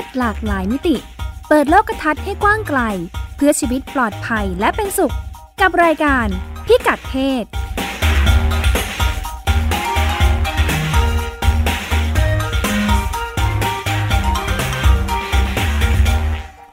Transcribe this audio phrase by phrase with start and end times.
[0.00, 0.96] ศหลากหลายมิติ
[1.48, 2.80] เปิดโลกทัศน์ให้กว้างไกล
[3.36, 5.14] เพื่อชีวิตปลอดภัยและเป็นสุข
[5.60, 6.26] กับรายการ
[6.66, 7.44] พิกัดเพศ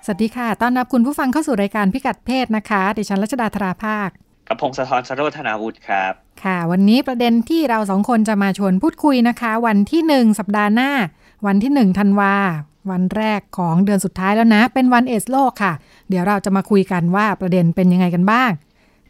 [0.05, 4.09] สวัสดีค่ะ ต้อนรับคุณผู้ฟังเข้าสู่รายการพิกัดเพศนะคะ ดิฉันรัชดาธราภาค
[4.47, 6.13] กับพงศธรสโรธนาวุฒิครับ
[6.43, 10.91] ค่ะ วันนี้ประเด็นที่เราสองคนจะมาชวนพูดคุยนะคะ วันที่หนึ่งสัปดาห์หน้า
[11.45, 12.35] วันที่หนึ่งธันวา
[12.91, 15.73] วันแรกของเดือนสุดท้ายแล้วนะ เป็นวันเอสโลกค่ะ
[16.09, 18.52] เดี๋ยวเราจะมาคุยกันว่าประเด็นเป็นยังไงกันบ้าง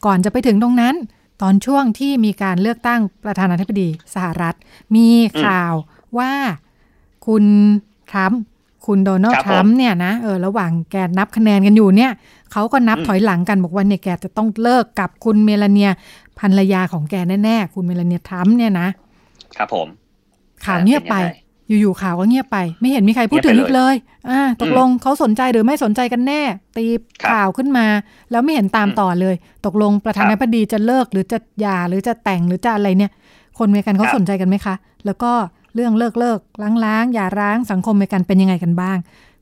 [0.05, 0.95] ก่อนจะไปถึงตรงนั้น
[1.41, 4.55] ตอนช่วงที่มีการเลือกตั้งประธานาธิบดีสหรัฐ
[4.95, 5.09] มี
[5.43, 5.73] ข่าว
[6.17, 6.33] ว่า
[7.27, 7.45] คุณ
[8.11, 8.41] ทรัมป์
[8.85, 12.11] คุณโดนัลครัด์บทรัมป์เนี่ยนะเออระหว่างแกนับคะแนนกันอยู่เนี่ย
[12.51, 15.89] เขาก็นับอืมถอยหลังกันบอกว่าเนี่ยแกจะต้องเลิกกับคุณเมลาเนีย
[16.39, 18.87] ภรรยาของแกแน่ๆ คุณเมลาเนียทรัมป์เนี่ยนะ
[19.57, 19.87] ครับผม
[20.65, 23.95] ข่าวเงียบไปเป็นยังไง อยู่ๆข่าวก็เงียบไป ไม่เห็นมีใครพูดถึงเงีอียบไปกเลยเลย
[24.29, 26.41] อ่า ตกลงเขาสนใจหรือไม่สนใจกันแน่
[26.77, 26.85] ตี
[27.21, 27.85] ครับข่าวขึ้นมา
[28.31, 33.11] แล้วไม่เห็นตามอืมต่อเลย ตกลงประธานาธิบดีจะเลิกหรือจะหย่าหรือจะแต่งหรือจะอะไรเนี่ย
[33.57, 35.31] คนอเมริกันเขาครับสนใจกันไหมคะ แล้วก็
[35.75, 38.97] เรื่องเลิกเลิกล้างล้างๆหย่าร้างสังคมอเมริกันเป็นยังไงกันบ้าง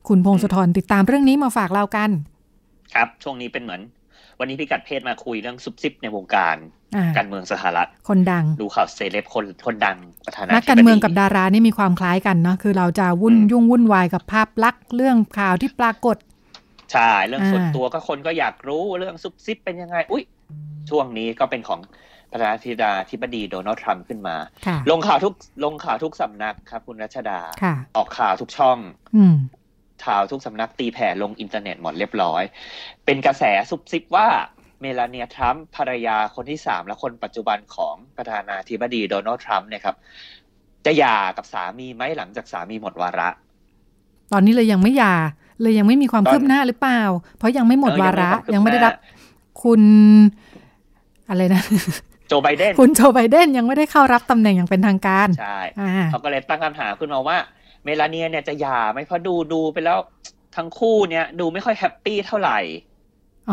[0.08, 2.10] คุณพงศธรติดตามเรื่องนี้มาฝากเรากัน
[2.94, 3.80] ครับช่วงนี้เป็นเหมือน
[4.38, 6.56] วันนี้พี่กัดเพศมาคุยเรื่องซุบซิบในวงการ
[6.96, 16.16] อ่าการเมืองสหรัฐคนดัง ดูข่าวเซเลบคนคนดัง ประธานาธิบดีนักการเมืองกับดารานี่มีความคล้ายกันเนาะคือเราจะวุ่นอืมยุ่งวุ่นวายกับภาพลักษณ์เรื่องข่าวที่ปรากฏ
[16.92, 20.24] ใช่เรื่องส่วนอ่าตัวก็คนก็อยากรู้เรื่องซุบซิบเป็นยังไง อุ้ย
[20.90, 21.80] ช่วงนี้ก็เป็นของ
[22.32, 22.58] ประธานา
[23.10, 28.78] ธิบดีโดนัลด์ทรัมป์ขึ้นมาค่ะลงข่าวทุกลงข่าวทุกสำนักครับ คุณรัชดาค่ะออกข่าวทุกช่อง
[29.16, 29.36] อืม
[30.06, 32.42] ข่าวทุกสำนักตีแผ่ลงอินเทอร์เน็ตหมดเรียบร้อย
[33.04, 34.28] เป็นกระแสซุบซิบว่า
[34.80, 39.96] เมลาเนียทรัมป์ภรรยาคนที่สามและคนปัจจุบันของประธานาธิบดีโดนัลด์ทรัมป์เนี่ยครับ
[40.86, 43.28] จะหย่ากับสามีไหมหลังจากสามีหมดวาระ
[44.32, 45.14] ตอนนี้เลยยังไม่หย่า
[45.60, 47.00] เลยยังไม่มีความตอนคืบหน้าหรือเปล่า
[47.38, 49.82] เพราะยังไม่หมดเออวาระยัยังงไม่ไม่มีได้ความรับคืบหน้คุณ
[51.28, 51.62] อะไรนะ
[52.28, 57.36] โจไบเดนคุณโจไบเดนยังไม่ได้เข้ารับตำแหน่งอย่างเป็นทางการใช่อ่าเขาก็เลยตั้งคำถามขึ้นมาว่า
[57.84, 59.98] เมลาเนียเนี่ยจะหย่าไหมเพราะดูดูไปแล้ว
[60.56, 62.95] ทั้งคู่เนี่ย ดูไม่ค่อยแฮปปี้เท่าไหร่อ๋อ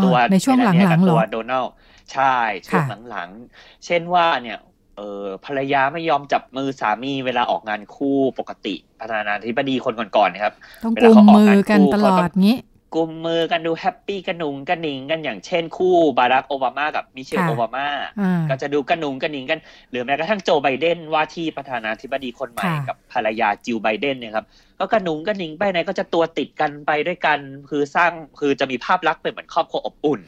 [0.03, 1.71] ตัวในช่วงหเมลาเนียลักังๆเหรตัอวโดนัลด์
[2.13, 4.59] ใช่ช่วงค่ะหลังๆ เช่นว่าเนี่ย
[4.97, 12.55] เออภรรยาไม่ยอมจับมือสามีเวลาออกงานคู่ปกติประธานาธิบดีคนก่อนๆนะครับต้องเวกุลามเขาออกมืองานกันคู่ตลเขาอต้ดองงี้
[12.95, 17.87] กุมมือกันดูแฮปปี้กระหนุงกระหนิงกันอย่างเช่นคู่บารักโอบามากับมิเชลค่ะโอบามา
[18.21, 19.59] อ่าก็จะดูกระหนุงกระหนิงกัน
[19.91, 24.45] หรือแม้กระทั่งโจไบเดนว่าที่ประธานาธิบดีคนใหม่ค่ะกับภรรยาจิลไบเดนเนี่ยครับ
[24.79, 27.39] ก็กระหนุงกระหนิงไปไหนก็จะตัวติดกันไปด้วยกัน
[27.69, 30.21] คือสร้างคือจะมีภาพลักษณ์เป็นเหมือนครอบครัวอบอุ่น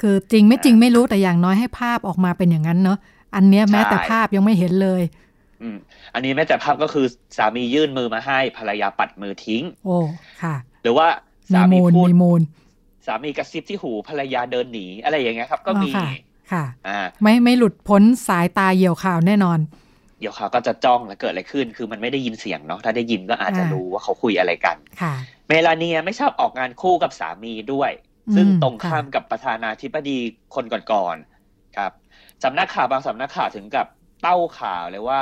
[0.00, 2.98] คือจริงไม่จริงไม่รู้แต่อย่างน้อยให้ภาพออกมาเป็นอย่างนั้นเนาะ
[3.36, 5.02] อันเนี้ยแม้แต่ใช่ภาพยังไม่เห็นเลย
[5.62, 5.76] อืม
[6.14, 7.06] อันนี้แม้แต่ภาพก็คือ
[7.36, 9.98] สามียื่นมือมาให้ภรรยาปัดมือทิ้ง โอ้
[10.42, 12.40] ค่ะ หรือว่ามี สามีมูลพูดมีมูล
[13.06, 16.08] สามีกระซิบที่หูภรรยาเดินหนีอะไรอย่างเงี้ยครับ ก็อ๋อมีค่ะ
[16.52, 19.58] ค่ะอ่าไม่ไม่หลุดพ้นสายตาเหยี่ยวข่าวแน่นอน
[20.20, 25.14] เดี๋ยวเขาก็จะจ้องแล้วเกิดอะไรขึ้น คือมันไม่ได้ยินเสียงเนาะถ้าได้ยินก็อาจจะอ่ารู้รู้ว่าเขาคุยอะไรกันค่ะ
[25.48, 27.90] เมลาเนียไม่ชอบออกงานคู่กับสามีด้วย
[28.34, 30.18] ซึ่งอืมตรงข้ามค่ะกับประธานาธิบดี
[30.54, 31.92] คนก่อนๆครับ
[32.44, 33.86] สำนักข่าวบางสำนักข่าวถึงกับ
[34.22, 35.20] เต้าข่าวเลยว่า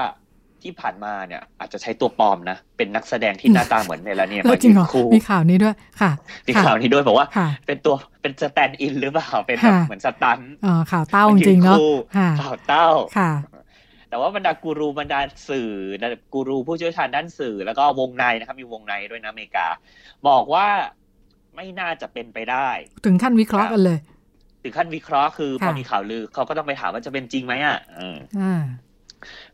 [0.63, 6.11] ที่ผ่านมาเนี่ย อาจจะใช้ตัวปลอมนะ เป็นนักแสดงที่หน้าตาเหมือนเมลาเนียแล้วมาจริงเหรอยืนคู่มีข่าวนี้ด้วยค่ะ
[6.47, 13.33] มีค่ะข่าวนี้ด้วยบอกว่าค่ะเป็นตัวเป็น stand-in หรือเปล่าเป็นแบบค่ะเหมือน stuntอ๋อข่าวเต้าจริงๆเนาะยืคู่ค่ะข่าวเต้าค่ะ
[14.11, 15.71] แต่ว่าบรรดากูรูบรรดาสื่อ
[16.33, 19.67] กูรูผู้เชี่ยวชาญด้านสื่อแล้วก็วงในนะครับ มีวงในด้วยนะอเมริกา
[20.29, 20.67] บอกว่า
[21.57, 22.69] ไม่น่าจะเป็นไปได้
[23.05, 23.99] ถึงขั้นวิเคราะห์กันเลย
[24.63, 28.63] ถึงขั้นวิเคราะห์คือพอค่ะมีข่าวลือเขาก็ต้องไปถามว่าจะเป็นจริงไหมอะเอออ่า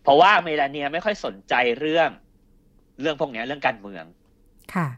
[0.04, 2.08] เพราะว่าเมลาเนียไม่ค่อยสนใจเรื่อง
[3.00, 4.04] เรื่องพวกเนี้ยเรื่องการเมือง
[4.74, 4.88] ค่ะ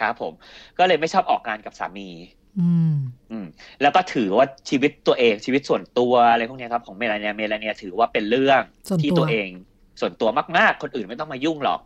[0.00, 0.32] ครับผม
[0.78, 2.08] ก็เลยไม่ชอบออกงานกับสามี
[2.60, 2.94] อืม
[3.30, 3.46] อืม
[3.82, 9.48] แล้วก็ถือว่าชีวิตตัวเองชีวิตส่วนตัวอะไรพวกเนี้ยครับของเมลาเนียเมลาเนียถือว่าเป็นเรื่องส่วนที่ตัตัววเอง
[10.00, 11.80] ส่วนตัวมาก ๆ คนอื่นไม่ต้องมายุ่งหรอก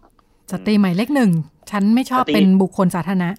[0.53, 1.31] สตรีหมายเลขหนึ่ง
[1.71, 3.31] ฉันไม่ชอบสตรีเป็นบุคคลสาธารณะ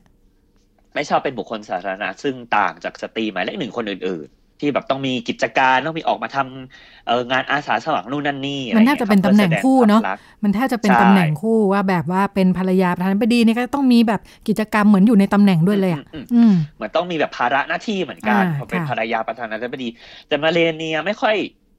[0.95, 19.87] ไม่ชอบเป็นบุคคลสาธารณะ ซึ่งต่างจากสตรีหมายเลขหนึ่งคนอื่นๆ ที่แบบต้องมีกิจการต้องมีออกมาทำเอองานอาสาสมัครนู่นนั่นนี่อไรมันน่าจะเป็นตำแหน่งคู่เนอะพื่อแสดงความรักมันแทบจะเป็นใช่ตำแหน่งคู่ว่าแบบว่าเป็นภรรยาประธานาธิบดีเนี่ยก็ต้องมีแบบกิจกรรมเหมือนอยู่ในตำแหน่งด้วยเลยอะอืมอืมเหมือนต้องมีแบบภาระหน้าที่เหมือนกันอ่าเพราะเป็นค่ะภรรยาประธานาธิบดี
[20.27, 21.35] แต่เมลาเนียไม่ค่อย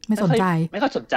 [0.09, 1.17] ไม่สนใจ ไม่ค่อยไม่ค่อยสนใจ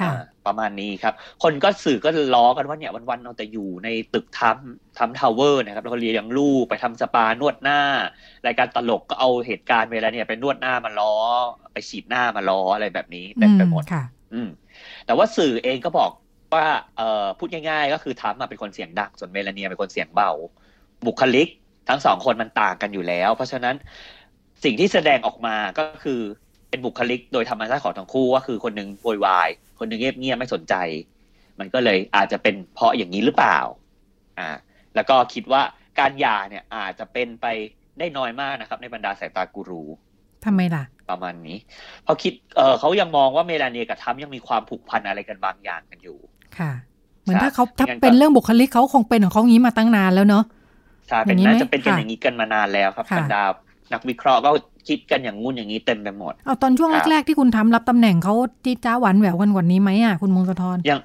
[0.00, 7.80] ค่ะอ่าประมาณนี้ครับ คนก็สื่อก็ล้อกันว่าเนี่ยวันๆเอาแต่อยู่ในตึก Trump Tower นะครับแล้วก็เลี้ยงลูกไปทำสปานวดหน้า
[8.46, 11.14] รายการตลกก็เอาเหตุการณ์เวลาเนี่ยไปนวดหน้ามาล้อ
[11.72, 14.48] ไปฉีดหน้ามาล้ออะไรแบบนี้เต็มไปหมดอืค่ะ อืม
[15.06, 16.10] แต่ว่าสื่อเองก็บอก
[16.54, 16.66] ว่า
[16.96, 20.30] เอ่อพูดง่ายๆ ก็คือทรัมป์อะเป็นคนเสียงดังส่วนเมลาเนียเป็นคนเสียงเบา
[21.06, 21.48] บุคลิก
[21.88, 23.74] ทั้งสองคนมันต่างกันอยู่แล้ว เพราะฉะนั้น
[24.64, 26.20] สิ่งที่แสดงออกมาก็คือ
[26.70, 30.74] เป็นบุคลิกโดยธรรมชาติของทั้งคู่ก็คือคนหนึ่งโวยวาย คนหนึ่งเงียบเงียบไม่สนใจ
[31.60, 33.58] มันก็เลยอาจจะเป็นเพราะอย่างนี้หรือเปล่า
[34.38, 34.48] อ่า
[34.94, 35.62] แล้วก็คิดว่า
[35.98, 37.46] การหย่าเนี่ยอาจจะเป็นไป
[37.98, 39.84] ได้น้อยมากนะครับ ในบรรดาสายตากูรู
[40.44, 41.56] ทำไมล่ะ ประมาณนี้
[42.04, 46.18] เพราะคิดเออเขายังมองว่าเมลาเนียกับทรัมป์ยังมีความผูกพันอะไรกันบางอย่างกันอยู่
[46.58, 46.72] ค่ะ
[47.22, 50.44] เหมือนถ้าเขาครับถ้าเป็นเรื่องบุคลิกเขาคงเป็นของเขางี้มาตั้งนานแล้วเนาะ
[51.08, 53.42] ใช่เป็นอย่างนี้น่าไหมจะเป็นกันค่ะอย่างนี้กันมานานแล้วครับค่ะบรรดา
[53.92, 54.50] นักวิเคราะห์ก็
[54.88, 58.34] คิดกันอย่างงุ่นอย่างนี้เต็มไปหมดเอาตอนช่วงครับแรกๆที่คุณทำรับตำแหน่งเขา
[58.64, 60.98] จีดจ้าหวานแหววกันกว่านี้ไหมอะคุณมงคลทรยัง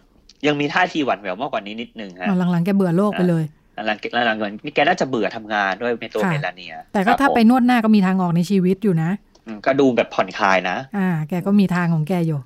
[0.48, 3.44] ยังมีท่าทีหวั่นแหววมากกว่านี้นิดนึงฮะอ๋อหลังๆแกเบื่อโลกไปเลย
[3.76, 9.10] หลังๆหลังๆนี่แกน่าจะเบื่อทำงานด้วยเมตัวค่ะเมลาเนีย แต่ก็ครับถ้าไปผมนวดหน้าก็มีทางออกในชีวิตอยู่นะ
[9.46, 12.40] อืมก็ดูแบบผ่อนคลายนะ อ่า แกก็มีทางของแกอยู่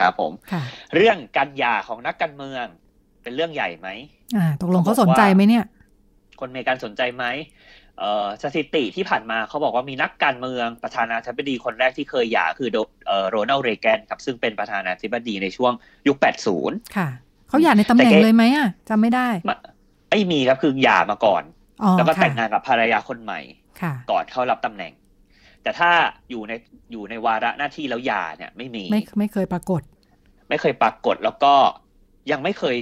[0.00, 0.62] ครับผมค่ะ
[0.94, 2.64] เรื่องการหย่าของนักการเมือง
[3.22, 3.88] เป็นเรื่องใหญ่ไหม
[4.36, 5.64] อ่า ตกลงเขาสนใจไหมเนี่ย
[6.40, 7.57] คนอเมริกันสนใจไหมเอ่อ
[8.42, 15.72] สถิติที่ผ่านมาเขาบอกว่ามีนักการเมืองประธานาธิบดีคนแรกที่เคยหย่าคือโดเอ่อโรนัลด์เรแกนครับซึ่งเป็นประธานาธิบดีในช่วง
[16.08, 16.16] ยุค
[16.56, 17.08] 80 ค่ะ
[17.48, 19.54] เขาอยากในตำแหน่งแต่แกเลยไหมอะจำไม่ได้ไม่
[20.10, 21.42] ไม่มีครับคือหย่ามาก่อน
[21.82, 23.40] อ๋อแล้วก็ค่ะแต่งงานกับภรรยาคนใหม่
[23.80, 24.92] ค่ะก่อนเข้ารับตำแหน่ง
[25.62, 25.90] แต่ถ้า
[26.30, 26.52] อยู่ใน
[26.92, 29.82] อยู่ในวาระหน้าที่แล้วหย่าเนี่ย ไม่มีไม่ไม่เคยปรากฏ
[30.48, 31.54] ไม่เคยปรากฏแล้วก็
[32.30, 32.76] ยังไม่เคย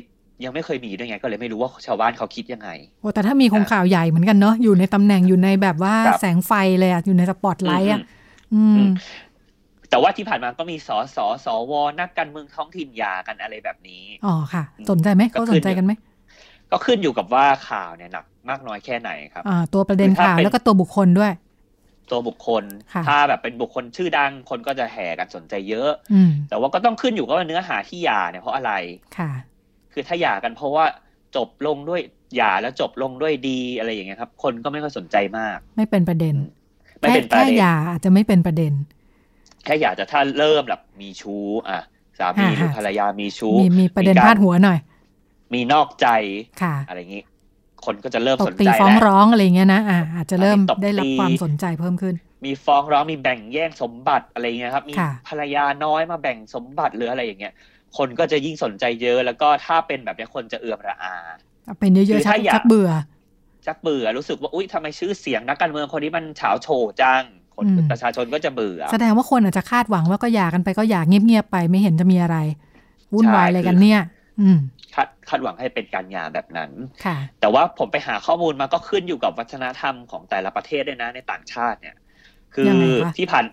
[0.44, 8.00] ยังไม่เคยมีด้วยไงก็เลยไม่รู้ว่าชาวบ้านเขาคิดยังไงโอ้แต่ถ้ามีคงข่าวใหญ่เหมือนกันเนาะอยู่ในตำแหน่งอยู่ในแบบว่าครับแสงไฟเลยอะอยู่ในสปอตไลท์อะ
[8.54, 8.92] อือืมม
[9.90, 15.92] แต่ว่าที่ผ่านมาก็มีสอสอสวนักการเมืองท้องถิ่นหย่ากันอะไรแบบนี้อ๋อค่ะ สนใจไหมก็เขาคือสนใจกันไหม
[16.70, 21.32] ก็ขึ้นอยู่กับว่าข่าวเนี่ยหนักมากน้อยแค่ไหนครับอ่าตัวประเด็นคือถ้าข่าวเป็นแล้วก็ตัวบุคคลด้วย
[22.10, 28.72] ตัวบุคคลค่ะถ้าแบบเป็นบุคคลชื่อดังคนก็จะแห่กันสนใจเยอะอืมแต่ว่าก็ต้องขึ้นอยู่กับว่าเนื้อหาที่หย่าเนี่ยเพราะอะไร
[29.18, 29.30] ค่ะ
[29.98, 30.84] คือถ้าหย่ากันเพราะว่า
[31.36, 32.00] จบลงด้วย
[32.36, 36.34] หย่าแล้วจบลงด้วยดีอะไรอย่างเงี้ยครับ คนก็ไม่ค่อยสนใจมาก ไม่เป็นประเด็น
[37.00, 38.72] ไม่แค่เป็นประแค่เด็นหย่าอาจจะไม่เป็นประเด็น
[39.64, 41.82] แค่อยากจะถ้าเริ่มแบบมีชู้ อะ
[42.18, 44.78] สามีอ่าหรือฮะภรรยามีชู้มีมีประเด็นมีการพาดหัวหน่อย
[45.54, 46.08] มีนอกใจ
[46.62, 47.22] ค่ะ อะไรอย่างงี้
[47.84, 52.14] คนก็จะเริ่มตสบนตีใจฟ้องแล้วร้องอะไรอย่างเงี้ยนะอ่าอาจจะเริ่มมีตบได้รับตีความสนใจเพิ่มขึ้น
[52.44, 57.54] มีฟ้องร้องมีแบ่งแย่งสมบัติอะไรเงี้ยครับ มีค่ะภรรยาน้อยมาแบ่งสมบัติหรืออะไรอย่างเงี้ย
[57.96, 61.14] คนก็จะยิ่งสนใจเยอะแล้วก็ถ้าเป็นแบบเนี้ยคนจะเอื่อมระอา
[61.78, 62.90] เป็นเยคือะอๆชักถ้าอยากชักเบื่อ
[63.66, 66.68] ชักเบื่อรู้สึกว่าอุ้ยทำไมชื่อเสียงนักการเมืองคนนี้มันเฉาโฉ
[67.02, 67.22] จัง
[67.56, 72.36] คนอืมประชาชนก็จะเบื่อ แสดงว่าคนอาจจะคาดหวังว่าก็หย่ากันไปก็หย่าเงียบๆไปไม่เห็นจะมีอะไร
[73.14, 74.00] วุ่นวายใช่อะไรคือกันเนี่ย
[74.40, 74.58] อืม
[74.94, 76.70] คาดคาดหวังให้เป็นการหย่าแบบนั้น
[77.04, 81.96] ค่ะ แต่ว่าผมไปหาข้อมูลมาก็ขึ้นอยู่กับวัฒนธรรมของแต่ละประเทศด้วยนะในต่างชาติเนี่ย
[82.54, 83.44] คืยังอไงคะที่ผ่าน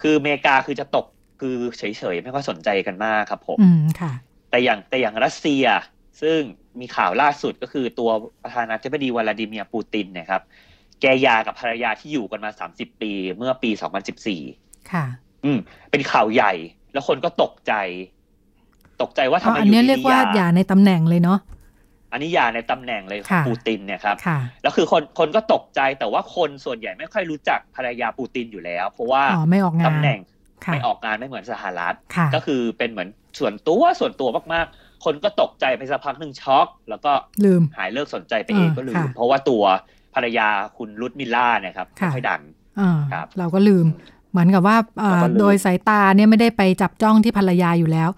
[0.00, 1.06] คืออเมริกาคือจะตก
[1.44, 1.82] คือเฉ
[2.14, 4.12] ยๆไม่ค่อยสนใจกันมากครับผมอืมค่ะ
[4.50, 5.64] แต่อย่างแต่อย่างรัสเซีย
[6.22, 6.38] ซึ่ง
[6.80, 8.10] มีข่าวล่าสุดก็คือตัว
[8.42, 10.42] ประธานาธิบดีวลาดิเมียร์ปูตินเนะครับ
[11.00, 13.70] แกหยากับภรรยาที่อยู่กันมา30ปีเมื่อปี
[14.30, 15.04] 2014ค่ะ
[15.44, 15.58] อืม
[15.90, 16.52] เป็นข่าวใหญ่
[16.92, 17.72] แล้วคนก็ตกใจ
[19.02, 21.38] ตกใจว่าทำอ๋อไมอันอยู่เนี้ยดีเรียกๆหว่าย่าหย่าในตำแหน่งเลยเนาะ
[22.12, 30.33] อันนี้หยาในตำแหน่งเลยของค่ะปูตินเนี่ยครับค่ะแล้วคือคนคนก็ตกใจแต่ว่าคนส่วนใหญ่ไม่ค่อยรู้จักภรรยาปูตินอยู่แล้ว เพราะว่าอ๋อไม่ออกงานตำแหน่งค่ะ
[30.72, 33.08] ไม่ออกงานไม่เหมือนสหรัฐค่ะก็คือเป็นเหมือน
[33.38, 37.12] ส่วนตัวส่วนตัวมากๆ คนก็ตกใจไปสักพักหนึ่งช็อก แล้วก็
[37.44, 39.62] ลืมหายเลิกสนใจไปเองอ่าก็ลืมค่ะเพราะว่าตัว
[40.14, 42.40] ภรรยาคุณรุดมิลล่าเนี่ยครับค่ะไม่ค่อยดัง
[42.80, 43.86] อ่าครับเราก็ลืม
[44.30, 48.10] เหมือนกับว่าอ่าเราก็ลืมโดยสายตาเนี่ยไม่ได้ไปจับจ้องที่ภรรยาอยู่แล้ว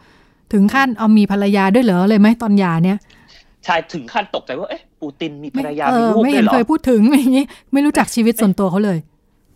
[0.53, 2.99] ถึงขั้นเอามีภรรยาด้วยเหรอเลยไหมตอนหย่าเนี่ย
[3.65, 8.99] ใช่ถึงขั้นตกใจว่าเอ๊ะปูตินมีภรรยาเอมีอลูกไม่ด้วเห็ยนเหรอเคยพูดถึงอย่างนี้ไม่รู้จักชีวิตส่วนตัวเขาเลย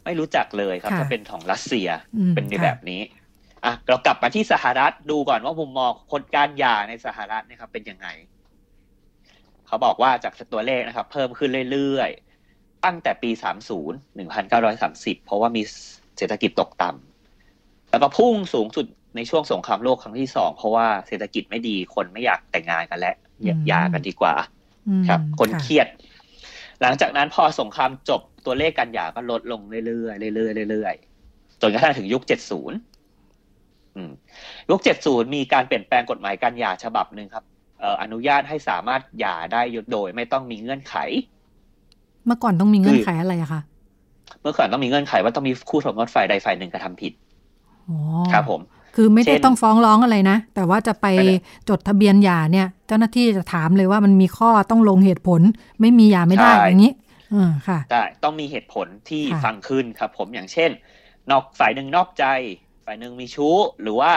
[0.04, 3.00] ไม่รู้จักเลยครับค่ะถ้าเป็นของรัสเซียอืมเป็นในค่ะแบบนี้
[3.64, 8.08] อะเรากลับมาที่สหรัฐดูก่อนว่ามุมมองคนการหย่าในสหรัฐเนะครับ เป็นยังไง
[9.66, 15.62] เขาบอกว่าจากตัวเลขนะครับ เพิ่มขึ้นเรื่อยๆ ตั้งแต่ปี 30 1930 เพราะว่ามี
[16.18, 24.34] เศรษฐกิจตกต่ำแล้วก็พุ่งสูงสุดในช่วงสงครามโลกครั้งที่สองเพราะว่าเศรษฐกิจไม่ดีคนไม่อยากแต่งงานกันแล้วอยากหย่ากันดีกว่า
[24.88, 25.86] อืมครับ คนะเครียด
[26.82, 34.10] หลังจากนั้นพอสงครามจบตัวเลขการหย่าก็ลดลงเรื่อยๆเรื่อยๆเรื่อยๆจนกระทั่งถึงยุค70อืม
[34.70, 37.44] ยุค70มีการเปลี่ยนแปลงกฎหมายการหย่าฉบับหนึ่งครับ
[37.80, 40.96] เอ่ออนุญาตให้สามารถหย่าได้โดยไม่ต้องมีเงื่อนไข
[42.26, 43.62] เมื่อก่อนต้องมีเงื่อนไขอะไรอะคะ
[44.40, 47.12] เมื่อก่อนต้องมีเงื่อนไขว่าต้องมีคู่สมรสฝ่ายใดฝ่ายหนึ่งกระทำผิด
[47.88, 47.98] อ๋อ
[48.32, 48.60] ครับผม
[48.96, 51.36] คือไม่ได้เช่นต้องฟ้องร้องอะไรนะ แต่ว่าจะไปไม่ได้
[51.68, 55.40] จดทะเบียนหย่าเนี่ย เจ้าหน้าที่จะถามเลยว่ามันมีข้อต้องลงเหตุผล
[55.80, 56.92] ไม่มีหย่าไม่ได้ใช่อย่างนี้
[57.32, 60.70] อืมค่ะได้ต้องมีเหตุผลที่ค่ะฟังขึ้นครับผมอย่างเช่น
[61.30, 62.24] นอกฝ่ายหนึ่งนอกใจ
[62.84, 64.12] ฝ่ายหนึ่งมีชู้ หรือว่า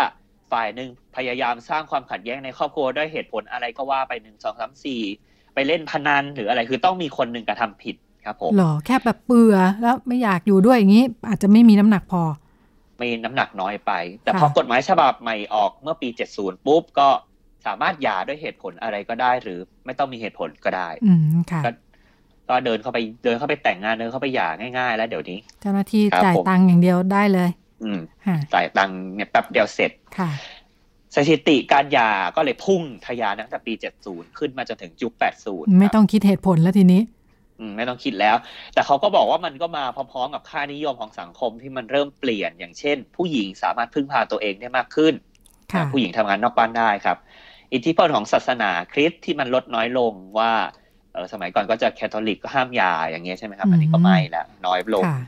[0.51, 5.01] ฝ่ายหนึ่งพยายามสร้างความขัดแย้งในครอบครัวด้วยเหตุผลอะไรก็ว่าไปหนึ่งสองสามสี่
[5.53, 12.24] ไปเล่นพนันหรืออะไรคือต้องมีคนหนึ่งกระทำผิดครับผมหรอแค่แบบเบื่อแล้วไม่อยากอยู่ด้วยอย่างนี้ อาจจะไม่มีน้ำหนักพอ
[13.03, 13.91] มีน้ำหนักน้อยไป
[14.24, 17.10] แต่ค่ะพอกฎหมายฉบับใหม่ออกเมื่อปี 70 ปุ๊บก็
[17.65, 21.69] สามารถหย่าด้วยเหตุผลอะไรก็ได้ หรือไม่ต้องมีเหตุผลก็ได้อืมค่ะก็
[22.50, 27.50] ก็เดินเข้าไปเดินเข้าไปแต่งงานเดินเข้าไปหย่าง่าย ๆ แล้วเดี๋ยวนี้ เจ้าหน้าที่ครับจ่ายผมตังค์อย่างเดียวได้เลย
[27.83, 30.29] อืมค่ะจ่ายตังค์เนี่ยแป๊บเดียวเสร็จค่ะ
[31.15, 33.74] สถิติการหย่าก็เลยพุ่งทะยานตั้งแต่ปี
[34.05, 35.13] 70 ขึ้นมาจนถึงยุค
[35.45, 37.23] 80 ไม่ครับต้องคิดเหตุผลแล้วทีนี้อืม
[37.77, 38.36] ไม่ต้องคิดแล้ว
[38.74, 45.13] แต่เขาก็บอกว่ามันก็มาพร้อมๆ กับค่านิยมของสังคมที่มันเริ่มเปลี่ยน อย่างเช่น ผู้หญิงสามารถพึ่งพาตัวเองได้มากขึ้น
[45.74, 47.17] ค่ะผู้หญิงทำงานนอกบ้านได้ครับ
[47.74, 50.51] อิทธิพลของศาสนาคริสต์ที่มันลดน้อยลงว่า
[51.13, 55.19] เออสมัยก่อนก็จะแคทอลิกก็ห้ามหย่าอย่างเงี้ยใช่ไหมครับ อันนี้ก็ไม่แล้วน้อยลงค่ะ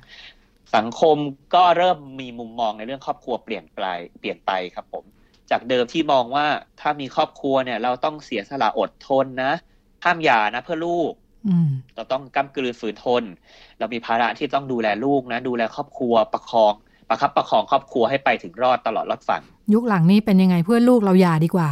[0.75, 1.17] สังคม
[1.55, 3.81] ก็เริ่มมีมุมมองในเรื่องครอบครัวเปลี่ยนไป
[4.19, 5.03] เปลี่ยนไปครับผม
[5.51, 6.45] จากเดิมที่มองว่า
[6.81, 9.53] ถ้ามีครอบครัวเนี่ย เราต้องเสียสละอดทนนะ
[10.03, 11.24] ห้ามหย่านะเพื่อลูกอืม
[11.95, 13.23] เราต้องกำกลืนฝืนทน
[13.79, 16.73] เรามีภาระที่ต้องดูแลลูกนะ ดูแลครอบครัวประคอง
[17.09, 21.69] ประคับประคองครอบครัวให้ไปถึงรอดตลอดรอดฝั่ง ยุคหลังนี้เป็นยังไงเพื่อลูกเราหย่าดีกว่า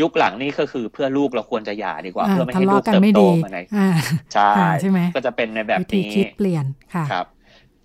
[0.00, 3.88] ยุคหลังนี่ก็คือเพื่อลูกเราควรจะหย่าดีกว่าอ่าเพื่อไม่ทะให้ลูกเลาะกันเติบไม่โตดีมาในอ่า
[4.32, 6.64] ใช่อ่าใช่ไหมก็จะเป็นในแบบวิธีนี้คิดเปลี่ยน
[6.94, 7.26] ค่ะครับ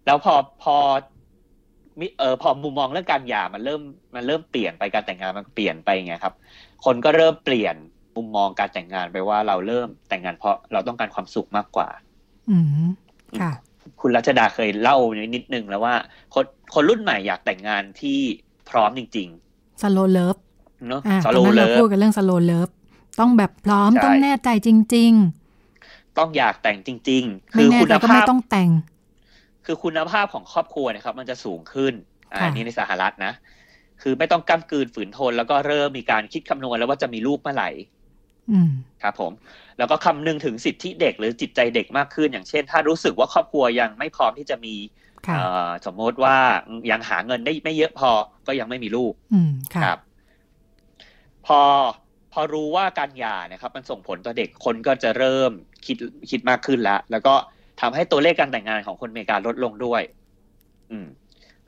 [0.06, 0.34] แล้วพอ
[0.64, 0.76] พอ
[2.00, 3.82] มิเออพอมุมมองเรื่องการหย่ามันเริ่ม
[4.16, 6.34] มันเริ่มเปลี่ยนไปการแต่งงานมันเปลี่ยนไปไงครับ
[6.86, 7.76] คนก็เริ่มเปลี่ยน
[8.16, 11.90] มุมมองการแต่งงานไปว่าเราเริ่มแต่งงานเพราะเราต้องการความสุขมากกว่า
[12.50, 12.90] อืม
[13.42, 13.52] ค่ะ
[14.02, 14.98] คุณรัชดาเคยเล่า
[15.36, 15.96] นิดนึงแล้วว่า
[16.34, 18.20] คนคนรุ่นใหม่อยากแต่งงานที่
[18.70, 19.30] พร้อมจริง
[19.82, 22.70] สโลเลิฟๆเนาะอ่าสตอนโลนั้นเลเรายพูดกันเรื่องสโลเลิฟ
[23.20, 25.14] ต้องแบบพร้อมใช่ต้องแน่ใจจริง
[26.18, 28.70] ต้องอยากแต่งจริงๆๆคืไม่อแน่คุใจณก็ภาไม่พต้องแต่ง
[29.66, 31.94] คือคุณภาพของครอบครัวเนะครับ มันจะสูงขึ้น
[32.34, 33.34] อ่าค่ะอันนี้ในสหรัฐนะ
[34.02, 38.01] คือไม่ต้องก้ากลืนฝืนทน แล้วก็เริ่มมีการคิดคำนวณแล้วว่าจะมีลูกเมื่อไหร่อืม
[39.04, 39.32] ครับผม
[39.78, 44.76] แล้วก็คำนึงถึงสิทธิเด็กหรือจิตใจเด็กมากขึ้น อย่างเช่น ถ้ารู้สึกว่าครอบครัวยังไม่พร้อมที่จะมี
[45.28, 46.36] ค่ะเอ่อสมมติว่า
[46.92, 48.12] ยังหาเงินได้ไม่เยอะพอ
[48.48, 50.00] ก็ยังไม่มีลูกอืมค่ะครับ
[51.48, 51.62] พอ
[52.34, 55.52] พอรู้ว่าการหย่านะครับ มันส่งผลต่อเด็กคนก็จะเริ่ม
[55.86, 55.98] คิด
[56.30, 57.34] คิดมากขึ้นแล้ว แล้วก็
[57.82, 60.02] ทำให้ตัวเลขการแต่งงานของคนอเมริกาลดลงด้วย
[60.92, 61.08] อืม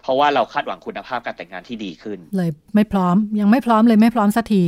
[0.02, 4.62] เพราะว่าเราคาดหวังคุณภาพการแต่งงานที่ดีขึ้น เลยไม่พร้อม ยังไม่พร้อมเลยไม่พร้อมสักที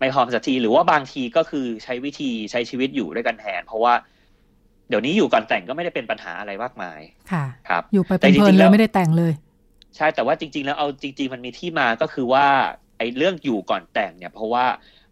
[0.00, 3.94] ไม่พร้อมสักทีหรือว่าบางทีก็คือใช้วิธีใช้ชีวิตอยู่ด้วยกันแทน เพราะว่า
[4.88, 7.00] เดี๋ยวนี้อยู่กันแต่งก็ไม่ได้เป็นปัญหาอะไรมากมาย
[7.32, 9.32] ค่ะ ครับ อยู่ไปแต่เพจริลินงๆๆแล้เลยวไม่ได้แต่งเลย
[9.96, 12.46] ใช่แต่ว่าจริง ๆ แล้วเอาจริง ๆ มันมีที่มาก็คือว่า
[12.98, 14.64] ไอ้เรื่องอยู่ก่อนแต่งเนี่ย เพราะว่า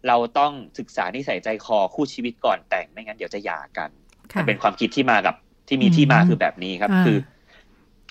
[0.07, 3.89] เราต้องศึกษานิสัยใจคอคู่ชีวิตก่อนแต่งไม่งั้นเดี๋ยวจะหย่ากัน
[4.31, 5.35] ค่ะมันเป็นความคิดที่มากับ
[5.67, 7.17] ที่มีที่มาคือแบบนี้ครับอ่าคือ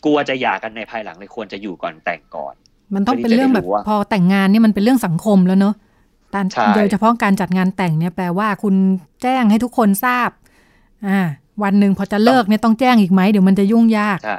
[0.04, 2.54] กลัวจะหย่ากันในภายหลังเลยควรจะอยู่ก่อนแต่งก่อน
[2.94, 5.74] มันต้องเป็นเรื่องแบบเพื่อที่จะได้รู้ว่าพอแต่งงานนี่มันเป็นเรื่องสังคมแล้วเนอะ
[6.34, 8.74] การใช่โดยเฉพาะการจัดงานแต่งเนี่ยแปลว่าคุณ
[9.22, 10.30] แจ้งให้ทุกคนทราบ
[11.08, 11.20] อ่า
[11.62, 14.36] วันหนึ่งพอจะเลิกเนี่ยต้องแจ้งอีกไหมเดี๋ยวมันจะยุ่งยากใช่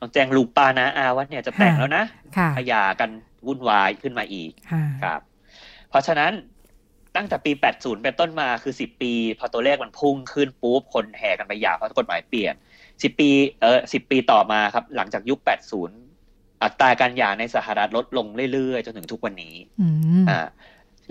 [0.00, 2.04] ต้องแจ้งลูกป้านะอาว่าเนี่ยจะแต่งแล้วนะ
[2.36, 3.10] ค่ะถ้าหย่ากัน
[3.46, 5.20] วุ่นวายขึ้นมาอีกค่ะครับ
[5.90, 6.32] เพราะฉะนั้น
[7.16, 12.54] ตั้งแต่ปี 80 เป็นต้นมาคือ 10 ปี พอตัวเลขมันพุ่งขึ้นปุ๊บคนแห่กันไปหย่าเพราะกฎหมายเปลี่ยน
[12.86, 13.30] 10 ปี
[13.62, 19.88] เออ10 ปีต่อมาครับ หลังจากยุค 80 อัตราการหย่าในสหรัฐลดลงเรื่อยๆ จนถึงทุกวันนี้อื
[20.22, 20.46] มอ่า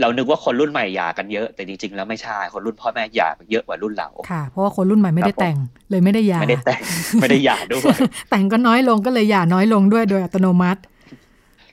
[0.02, 5.58] เรานึกว่าคนรุ่นใหม่หย่ากันเยอะ แต่จริงๆแล้วไม่ใช่ คนรุ่นพ่อแม่หย่าเยอะกว่ารุ่นเราค่ะ เพราะว่าคนรุ่นใหม่ไม่ได้ครับผมแต่ง
[5.90, 6.82] เลยไม่ได้หย่าไม่ได้แต่ง
[7.22, 7.82] ไม่ได้หย่าด้วย
[8.30, 10.82] แต่งก็น้อยลงก็เลยหย่าน้อยลงด้วยโดยอัตโนมัติ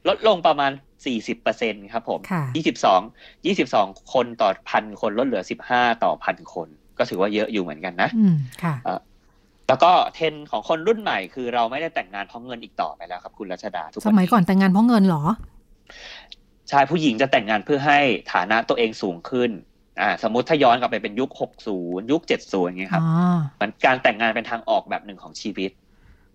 [0.08, 0.70] ลดลงประมาณ
[1.32, 2.44] 40%ครับผมค่ะ
[3.44, 8.74] 22 22 คนต่อพันคนลดเหลือ 15 ต่อพันคน ก็ถือว่าเยอะอยู่เหมือนกันนะอืมค่ะ
[9.68, 15.22] แล้วก็เทรนด์ของคนรุ่นใหม่คือเราไม่ได้แต่งงานเพราะเงินอีกต่อไปแล้วครับ คุณรัชดาทุกสวันมัยนี้ก่อนแต่งงานเพราะเงินเหรอ
[16.71, 17.99] ชายผู้หญิงจะแต่งงานเพื่อให้
[18.33, 19.50] ฐานะตัวเองสูงขึ้น
[20.00, 21.30] อ่าสมมติถ้าย้อนกลับไปเป็นยุค
[21.71, 25.73] 60 ยุค 70อย่างเงี้ยครับอ๋อมันการแต่งงานเป็นทางออกแบบหนึ่งของชีวิต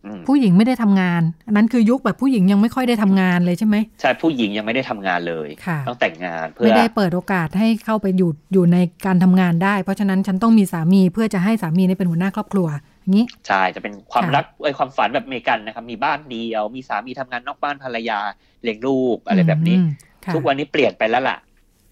[0.06, 12.68] อืมผู้หญิงไม่ได้ทำงาน อันนั้นคือยุคแบบผู้หญิงยังไม่ค่อยได้ทำงานเลยใช่ไหมใช่ผู้หญิงยังไม่ได้ทำงานเลยค่ะต้องแต่งงานเพื่ไม่อได้เปิดโอกาสให้เข้าไปอยู่อยู่ในการทำงานได้ เพราะฉะนั้นฉันต้องมีสามีเพื่อจะให้สามีได้เป็นหัวหน้าครอบครัว
[13.02, 18.20] อย่างนี้ใช่จะเป็นความค่ะรักเอ้ยความฝันแบบอเมริกันนะครับ มีบ้านเดียว มีสามีทำงานนอกบ้านภรรยา
[18.64, 21.38] เลี้ยงลูกอะไรแบบนี้อืมค่ะ ทุกวันนี้เปลี่ยนไปแล้วล่ะ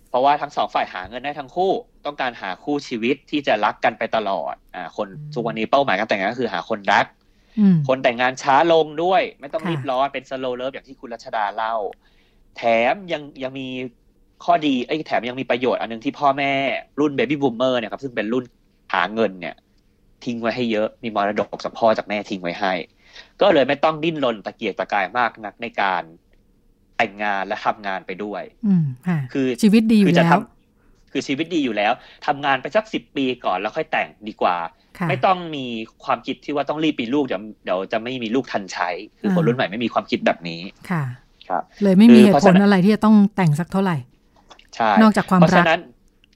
[0.10, 1.72] เพราะว่าทั้งสองฝ่ายหาเงินได้ทั้งคู่
[2.06, 7.06] ต้องการหาคู่ชีวิตที่จะรักกันไปตลอดอ่าคนทุกวันนี้เป้าหมายการแต่งงานก็คือหาคนรัก
[7.60, 11.76] อืมคนแต่งงานช้าลงด้วย ไม่ต้องค่ะรีบร้อนเป็น slow love อย่างที่คุณรัชดาเล่า
[12.58, 13.68] แถมยังยังมี
[14.44, 16.52] ข้อดีไอ้ยแถมยังมีประโยชน์อันหนึงที่พ่อแม่
[17.00, 18.44] รุ่น baby boomer เนี่ยครับซึ่งเป็นรุ่น
[18.94, 19.56] หาเงินเนี่ย
[20.26, 22.74] ทิ้งไว้ให้เยอะมีมรดกจากพ่อจากแม่ทิ้งไว้ให้
[23.42, 26.04] ก็เลยไม่ต้องดิ้นรนตะเกียกตะกายมากนักในการ
[26.98, 31.94] แต่งงานและทำงานไปด้วยอืมค่ะคือชีวิตดีอยู่คือจะแล้ทวำคืคือชีวิตดีอยู่แล้ว
[32.28, 34.56] ทำงานไปสักสิบปีก่อนแล้วค่อยแต่งดีกว่า
[35.00, 35.66] ค่ะไม่ต้องมี
[36.04, 38.90] ความคิดที่ว่าต้องรีบมีลูกเดี๋ยวเดี๋ยวจะไม่มีลูกทันใช้
[39.20, 40.62] คือคนรุ่นใหม่ไม่มีความคิดแบบนี้
[40.92, 41.04] ค่ะ
[41.50, 43.98] ครับ เลยไม่มีคือเหเพตุราะผฉะลนั้นอะไรที่จะต้องแต่งสักเท่าไหร่
[44.76, 45.82] ใช่นอกจากความเพราะรัฉะกนั้น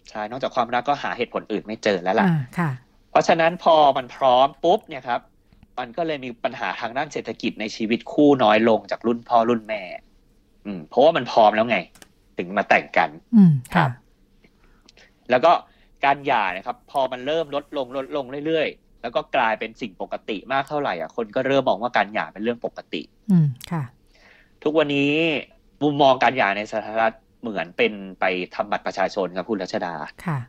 [0.10, 2.70] ใช่นอกจากความรักก็หาเหตุผลอื่นไม่เจอแล้วล่ะอ่าค่ะ
[3.12, 5.22] เพราะฉะนั้นพอมันพร้อมปุ๊บเนี่ยครับ
[5.80, 9.82] มันก็เลยมีปัญหาทางด้านเศรษฐกิจในชีวิตคู่น้อยลงจากรุ่นพ่อรุ่นแม่
[10.66, 11.78] อืมเพราะว่ามันพร้อมแล้วไง
[12.38, 13.92] ถึงมาแต่งกัน อืมครัค่ะบ
[15.30, 15.52] แล้วก็
[16.06, 23.02] การหย่านะครับ พอมันเริ่มลดลงลดลงเรื่อยๆ แล้วก็กลายเป็นสิ่งปกติมากเท่าไหร่อะคนก็เริ่มมองว่าการหย่าเป็นเรื่องปกติ
[23.32, 23.84] อืมค่ะ
[24.64, 25.14] ทุกวันนี้
[25.84, 28.26] มุมมองการหย่าในสหรัฐเหมือนเป็นไป
[28.56, 29.94] ทำบัตรประชาชนครับคุณรัชดา
[30.26, 30.40] ค่ะ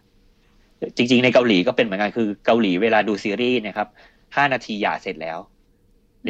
[0.97, 3.89] จริง ๆ ในเกาหลีก็เป็นเหมือนกันคือเกาหลีเวลาดูซีรีส์เนะครับ
[4.37, 5.39] ห้านาทีหย่าเสร็จแล้วว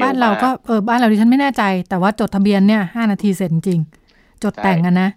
[0.02, 3.80] บ้านเราก็มเออบ้านเราดิฉันไม่แน่ใจ แต่ว่าจดทะเบียนเนี่ยห้านาทีเสร็จจริง
[4.44, 5.08] จดแต่งกันนะ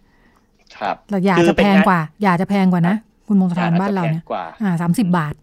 [0.77, 2.95] ครับเราอยากคือจะเป็แพนงงานกว่า อยากจะแพงกว่านะ
[3.27, 5.33] คุณมงคลทานหย่บ้านเราจะแพงเนี่ยกว่าอ่าสามสิบบาท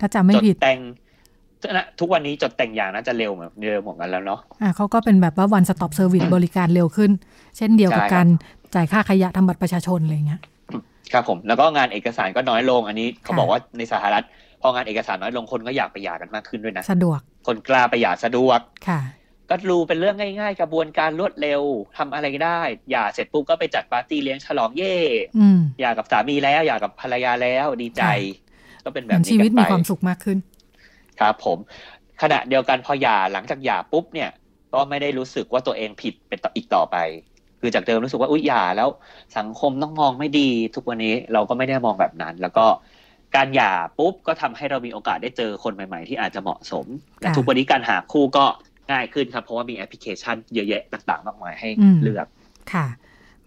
[0.00, 0.78] ถ้าจำไม่จดผิดแต่ง
[1.70, 7.10] นะทุกวันนี้จดแต่งอย่างน่าจะเร็วเหมือนเดิมเหมือนกันแล้วเนาะอ่าเขาก็เป็นแบบว่า one stop service บริการเร็วขึ้น
[7.56, 8.26] เช่นเดียวกับใช่ครับการ
[8.74, 10.40] จ่ายค่าขยะทำบัตรประชาชนอะไรอย่างเงี้ย
[11.12, 14.24] ครับผม แล้วก็งานเอกสารก็น้อยลงอันนี้เขาค่ะบอกว่าในสหรัฐ
[14.62, 19.00] พองานเอกสารน้อยลงคนก็อยากไปหย่ากันมากขึ้นด้วยนะ สะดวก คนกล้าไปหย่าสะดวกค่ะ
[19.50, 21.62] ก็ดูเป็นเรื่องง่ายๆ กระบวนการรวดเร็ว
[21.96, 24.96] ทำอะไรก็ได้หย่าเสร็จปุ๊บก็ไปจัดปาร์ตี้เลี้ยงฉลองเย่
[25.38, 28.02] อืมหย่ากับสามีแล้วหย่ากับภรรยาแล้วดีใจ
[28.84, 30.38] ก็เป็นเหแบมืบอนนี้ชีวิตกันไปมีความสุขมากขึ้น
[31.20, 31.58] ครับผม
[32.22, 34.30] ขณะเดียวกันพอหย่าหลังจากหย่าปุ๊บเนี่ย
[34.74, 36.96] ก็ไม่ได้รู้สึกว่าตัวเองผิดเป็นต่ออีกต่อไป
[37.60, 38.88] คือจากเดิมรู้สึกว่าอุ้ยหย่าแล้ว
[39.38, 42.66] สังคมต้องมองไม่ดีทุกวันนี้เราก็ไม่ได้มองแบบนั้น แล้วก็
[43.36, 46.86] การหย่าปุ๊บก็ทำให้เรามีโอกาสได้เจอคนใหม่ ๆ ที่อาจจะเหมาะสม
[47.20, 48.44] และค่ะทุกวันนี้การหาคู่ก็
[48.90, 52.26] ง่ายขึ้นครับเพราะว่ามีแอปพลิเคชันเยอะแยะต่างๆมากมายให้อืมเลือก
[52.72, 52.86] ค่ะ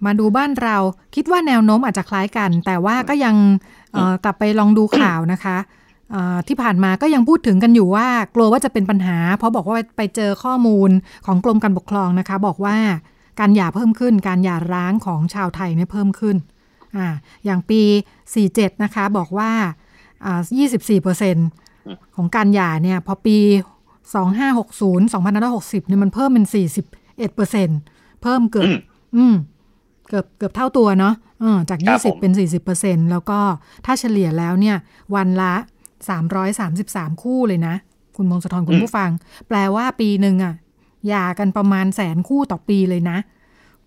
[0.05, 0.77] มาดูบ้านเรา
[1.15, 3.35] คิดว่าแนวโน้มอาจจะคล้ายกัน แต่ว่าก็ยัง
[3.93, 5.57] เอ่อกลับไปลองดูข่าวนะคะ
[6.11, 10.89] เอ่อที่ผ่านมาก็ยังพูดถึงกันอยู่ว่ากลัวว่าจะเป็นปัญหา เพราะบอกว่าไปเจอข้อมูล
[11.25, 12.77] ของกรมการปกครองนะคะ บอกว่า
[13.39, 16.35] การหย่าเพิ่มขึ้น การหย่าร้างของชาวไทยเนี่ยเพิ่มขึ้น
[16.97, 17.07] อ่า
[17.45, 17.81] อย่างปี
[18.31, 19.51] 47 นะคะ บอกว่า
[20.25, 20.39] อ่า
[21.43, 23.37] 24%ของการหย่าเนี่ย พอปี
[24.23, 26.45] 2560 2560เนี่ยมันเพิ่มเป็น
[27.09, 28.79] 41%เพิ่มเกือบอืม
[29.15, 29.35] อืม
[30.07, 32.31] เกือบเกือบเท่าตัวเนาะเออจากครับผม20 เป็น
[32.71, 33.39] 40%แล้วก็
[33.85, 34.77] ถ้าเฉลี่ยแล้วเนี่ย
[35.15, 35.53] วันละ
[36.37, 37.75] 333 คู่เลยนะ
[38.15, 39.09] คุณมงคลทรคุณผู้ฟัง
[39.47, 40.53] แปลว่าปีหนึ่งอะ
[41.07, 43.17] หย่ากันประมาณแสนคู่ต่อปีเลยนะ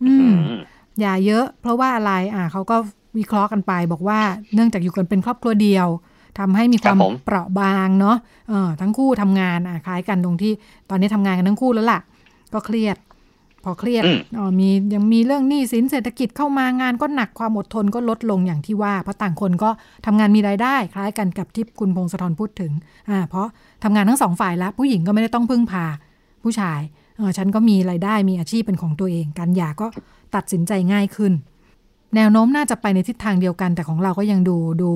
[0.03, 0.35] อืม
[0.98, 2.76] อืมอย่าเยอะ เพราะว่าอะไรอ่าเขาก็
[3.18, 4.20] วิเคราะห์กันไป บอกว่า
[4.54, 5.88] เนื่องจากอยู่กันเป็นครอบครัวเดียว
[6.38, 8.16] ทำให้มีความครับผมเปราะบางเนาะ
[8.48, 10.52] เออทั้งคู่ทำงานอะคล้ายกันตรงที่
[10.90, 12.00] ตอนนี้ทำงานกันทั้งคู่แล้วล่ะ
[12.52, 12.96] ก็เครียด
[13.64, 19.70] พอเครียดอืมอ๋อมียังมีเรื่องหนี้สินเศรษฐกิจเข้ามางานก็หนักความอดทนก็ลดลงอย่างที่ว่า เพราะต่างคนก็
[20.06, 22.72] ทำงานมีรายได้ คล้ายกันกับที่คุณพงศธรพูดถึง
[23.11, 23.46] อ่าเพราะ
[23.84, 25.84] ทำงานทั้งสองฝ่ายแล้วผู้หญิงก็ไม่ได้ต้องพึ่งพา
[26.42, 26.80] ผู้ชาย
[27.16, 29.87] เออฉันก็มีรายได้มีอาชีพเป็นของตัวเอง การหย่าก็
[30.34, 31.32] ตัดสินใจง่ายขึ้น
[32.16, 34.90] แนวโน้มน่าจะไปในทิศทางเดียวกัน แต่ของเราก็ยังดูดู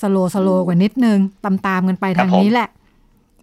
[0.00, 2.68] สโลสโลกว่านิดนึงตามตามๆกันไปครับทางผมนี้แหละ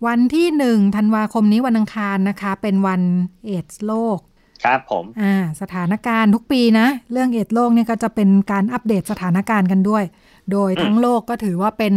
[0.08, 3.02] วันที่หนึ่งธันวาคมนี้วันอังคารนะคะ เป็นวัน
[3.46, 4.18] เอดส์โลก
[4.64, 10.04] ครับผมอ่าสถานการณ์ทุกปีนะ เรื่องเอดส์โลกเนี่ยก็จะเป็นการอัปเดตสถานการณ์กันด้วย
[10.52, 11.94] โดยทั้งโลกก็ถือว่าเป็น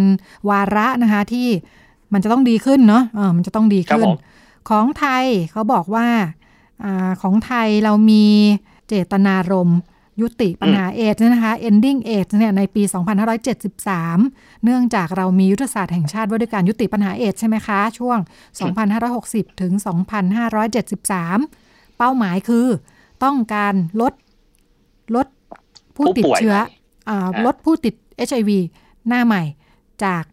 [0.49, 1.49] วาระนะคะที่
[2.13, 4.19] มันจะต้องดีขึ้นเนาะเออมันจะต้องดีครับขึ้นผม
[4.71, 6.07] ของไทยเขาบอกว่า
[6.85, 8.25] อาของไทยเรามี
[8.89, 9.79] เจตนารมณ์
[10.21, 12.83] ยุติปัญหาเอดส์นะคะ ending AIDS เนี่ยในปี
[13.73, 18.19] 2573 เนื่องจากเรามียุทธศาสตร์แห่งชาติว่าด้วยการยุติปัญหาเอดส์ใช่ไหมคะ ช่วง
[18.89, 19.73] 2560 ถึง
[21.07, 22.67] 2573 เป้าหมายคือ
[23.25, 24.13] ต้องการลด
[25.17, 25.27] ลด
[25.97, 26.77] ผู้ติดผู้ป่วยเชื้อใหม่
[27.09, 27.95] อ่าอ่าลดผู้ติด
[28.29, 28.51] HIV
[29.09, 29.43] หน้าใหม่
[30.05, 30.25] จาก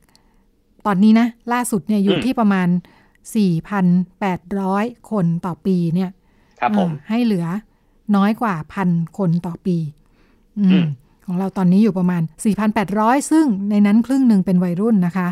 [0.86, 2.68] ตอนนี้นะ ล่าสุดเนี่ยอยู่ที่ประมาณ
[3.90, 6.10] 4,800 คนต่อปีเนี่ย
[6.60, 7.48] ครับผมเออให้เหลือ
[8.16, 9.78] น้อยกว่าพันคนต่อปี
[10.60, 10.86] อือืมม
[11.26, 12.22] ของเราตอนนี้อยู่ประมาณ
[12.78, 15.28] 4,800 ซึ่งในนั้นครึ่งหนึ่งเป็นวัยรุ่นนะคะ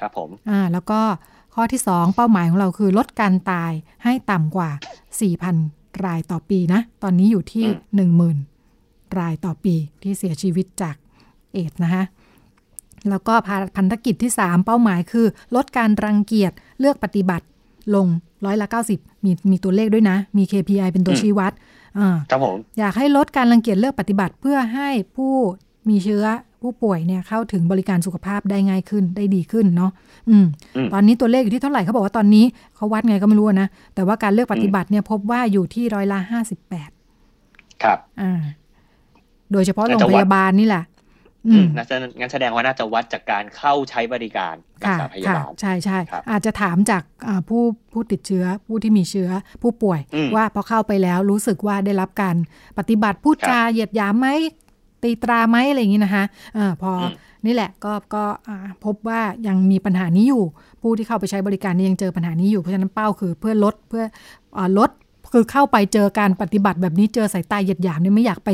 [0.00, 1.00] ครับผมอ่าแล้วก็
[1.54, 3.72] ข้อที่ 2 เป้าหมายของเราคือลดการตาย
[4.04, 4.70] ให้ต่ำกว่า
[5.36, 7.66] 4,000 รายต่อปีนะ ตอนนี้อยู่ที่
[8.42, 10.96] 10,000 รายต่อปีที่เสียชีวิตจาก
[11.52, 12.04] เอดส์นะคะ
[13.10, 17.46] แล้วก็ภาพันธกิจที่ 3 เป้าหมายคือ ลดการรังเกียจเลือกปฏิบัติ
[17.94, 18.06] ลง
[18.44, 21.73] ร้อยละ 90 มีมีตัวเลขด้วยนะ มี KPI เป็นตัวอืมชี้วัดอ่า
[22.30, 25.34] ครับผมอยากให้ลดการรังเกียจเลือกปฏิบัติเพื่อให้ผู้
[25.88, 26.24] มีเชื้อ
[26.60, 29.90] ผู้ป่วยเนี่ยเข้าถึงบริการสุขภาพได้ง่ายขึ้นได้ดีขึ้นเนาะ
[30.28, 32.44] อืมอืม ตอนนี้ตัวเลขอยู่ที่เท่าไหร่เขาบอกว่าตอนนี้
[32.76, 36.90] เขาวัดไงก็ไม่รู้นะ แต่ว่าการเลือกปฏิบัติเนี่ยพบว่าอยู่ที่ร้อยละห้าสิบแปด
[37.82, 38.40] ครับอ่า
[39.52, 40.93] โดยเฉพาะแต่โรงจะพวัดยาบาลนี่แหละอืม
[41.52, 45.98] งั้นงั้นแสดงว่าน่าจะวัดจากการเข้าใช้บริการรักษาพยาบาลใช่ใช่
[46.30, 47.02] อาจจะถามจาก
[47.48, 49.30] ผู้ผู้ติดเชื้อผู้ที่มีเชื้อ
[49.62, 50.00] ผู้ป่วย
[50.36, 52.36] ว่าพอเข้าไปแล้วรู้สึกว่าได้รับการ
[52.78, 54.28] ปฏิบัติพูดจาเหยียดหยามไหม
[55.02, 56.24] ตีตราไหมอะไรอย่างนี้นะคะ
[56.56, 56.92] อพอ
[57.46, 58.24] นี่แหละก็ก็
[58.84, 60.44] พบว่ายังมีปัญหานี้อยู่
[60.82, 64.04] ผู้ที่เข้าไปใช้บริการนี่ยังเจอปัญหานี้อยู่เพราะฉะนั้นเป้าคือเพื่อลดเพื่อ
[64.58, 64.90] อลด
[65.32, 68.50] คือเข้าไปเจอการปฏิบัติแบบนี้เจอสายตาเหยียดหยามเนี่ยไม่อยากไป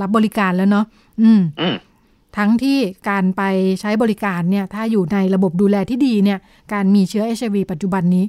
[0.00, 0.84] รับบริการแล้วเนาะ
[1.22, 1.40] อืม
[2.36, 3.42] ทั้งที่การไป
[3.80, 6.38] ใช้บริการเนี่ยถ้าอยู่ในระบบดูแลที่ดีเนี่ย
[6.72, 8.24] การมีเชื้อ HIV ปัจจุบันนี้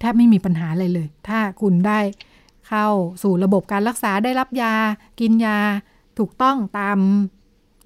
[0.00, 2.00] แทบไม่มีปัญหาอะไรเลย ถ้าคุณได้
[2.68, 2.86] เข้า
[3.22, 4.74] สู่ระบบการรักษาได้รับยา
[5.20, 5.58] กินยา
[6.18, 6.98] ถูกต้องตาม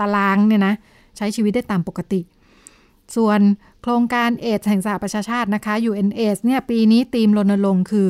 [0.01, 0.75] ตารางเนี่ยนะ
[1.17, 2.21] ใช้ชีวิตได้ตามปกติ
[3.17, 3.41] ส่วน
[3.83, 8.09] โครงการเอดแห่งสหประชาชาตินะคะ UNAIDS เนี่ยปีนี้ธีมรณรงค์คือ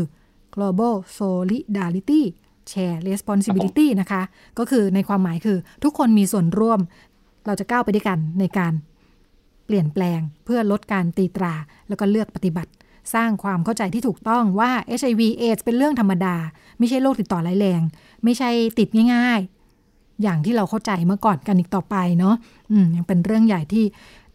[0.55, 2.23] global solidarity
[2.71, 4.23] share responsibility นะคะ
[4.59, 6.81] ก็คือในความหมายคือทุกคนมีส่วนร่วม
[7.47, 8.73] เราจะก้าวไปด้วยกันในการ
[9.67, 11.55] เปลี่ยนแปลงเพื่อลดการตีตรา
[11.89, 12.71] แล้วก็เลือกปฏิบัติ
[13.15, 16.37] สร้างความเข้าใจที่ถูกต้องว่า HIV AIDS เป็นเรื่องธรรมดา
[16.79, 17.81] ไม่ใช่โรคติดต่อร้ายแรง
[18.25, 19.41] ไม่ใช่ติดง่าย
[19.81, 22.35] ๆ อย่างที่เราเข้าใจเมื่อก่อนกันอีกต่อไปเนาะ
[22.71, 23.85] อืมยังเป็นเรื่องใหญ่ที่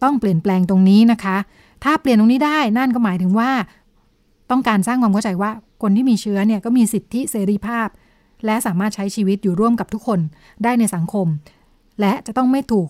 [0.03, 1.37] ต้องเปลี่ยนแปลงตรงนี้นะคะ
[1.83, 3.51] ถ้าเปลี่ยนตรงนี้ได้นั่นก็หมายถึงว่า
[4.51, 7.87] ต้องการสร้างความเข้าใจว่าคนที่มีเชื้อเนี่ยก็มีสิทธิเสรีภาพ
[8.45, 10.19] และสามารถใช้ชีวิตอยู่ร่วมกับทุกคน
[10.63, 11.27] ได้ในสังคม
[11.99, 12.89] และจะต้องไม่ถูก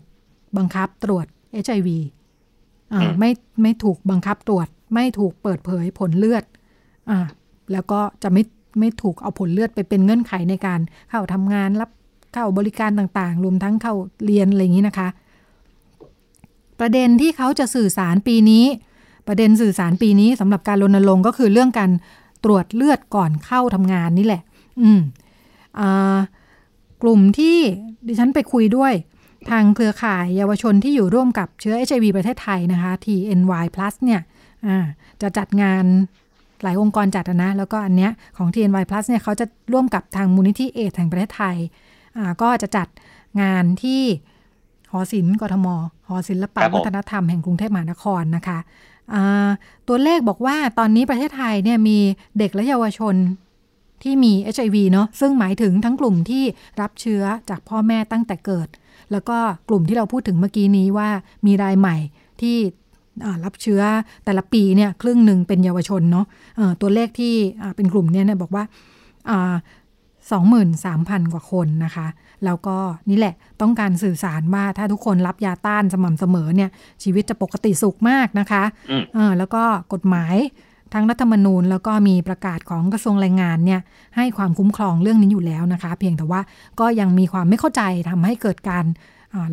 [0.57, 1.25] บังคับตรวจ
[1.65, 1.89] HIV
[2.93, 6.43] อ่าไม่ไม่ถูกบังคับตรวจ ไม่ถูกเปิดเผยผลเลือด
[7.09, 7.19] อ่า
[7.71, 8.43] แล้วก็จะไม่
[8.79, 11.89] ไม่ถูกเอาผลเลือดไปเป็นเงื่อนไขในการเข้าทำงานรับ
[12.33, 13.93] เข้าบริการต่างๆ รวมทั้งเข้า
[14.25, 15.07] เรียนอะไรอย่างนี้นะคะ
[16.79, 18.65] ประเด็นที่เขาจะสื่อสารปีนี้
[19.27, 21.91] ประเด็นสื่อสารปีนี้สำหรับการรณรงค์ก็คือเรื่องการ
[22.43, 24.41] ตรวจเลือดก่อนเข้าทำงานนี่แหละ
[24.81, 25.01] อืม
[27.01, 27.57] กลุ่มที่
[28.07, 28.93] ดิฉันไปคุยด้วย
[29.49, 34.21] ทางเครือข่ายเยาวชนที่อยู่ร่วมกับเชื้อ HIV ประเทศไทยนะคะ TNY Plus เนี่ย
[35.21, 35.85] จะจัดงาน
[36.63, 41.55] หลายองค์กรจัดนะ แล้วก็อันเนี้ยของ TNY Plus เนี่ยเขาจะร่วมกับทางมูลนิธิเอทแห่งประเทศไทย
[42.41, 42.87] ก็จะจัด
[43.41, 44.01] งานที่
[44.91, 45.67] หอศิลป์กทม
[46.07, 48.59] หอศิลปะวัฒนธรรมแห่งกรุงเทพมหานครนะคะ
[49.87, 51.97] ตัวเลขบอกว่าตอนนี้ประเทศไทยเนี่ยมี
[52.37, 53.15] เด็กและเยาวชน
[54.03, 56.43] ที่มี HIV เนาะซึ่งหมายถึงทั้งกลุ่มที่
[56.81, 58.67] รับเชื้อจากพ่อแม่ตั้งแต่เกิด
[59.11, 59.37] แล้วก็
[59.69, 61.09] กลุ่มที่เราพูดถึงเมื่อกี้นี้ว่า
[61.45, 61.95] มีรายใหม่
[62.41, 62.57] ที่
[63.45, 63.81] รับเชื้อ
[64.25, 67.33] แต่ละปีเนี่ยครึ่งหนึ่งเป็นเยาวชนเนาะะตัวเลขที่
[67.75, 68.63] เป็นกลุ่มเนี่ยบอกว่า
[70.23, 72.07] 23,000 กว่าคนนะคะ
[72.45, 72.77] แล้วก็
[73.09, 76.69] นี่แหละต้องการสื่อสารว่าถ้าทุกคนรับยาต้านสม่ำเสมอเนี่ย
[77.03, 80.35] ชีวิตจะปกติสุขมากนะคะะแล้วก็กฎหมาย
[80.95, 83.81] ทั้งรัฐธรรมนูญแล้วก็มีประกาศของกระทรวงแรงงานเนี่ย
[84.15, 86.41] ให้ความคุ้มครองเรื่องนี้อยู่แล้วนะคะ เพียงแต่ว่า
[86.79, 88.85] ก็ยังมีความไม่เข้าใจทำให้เกิดการ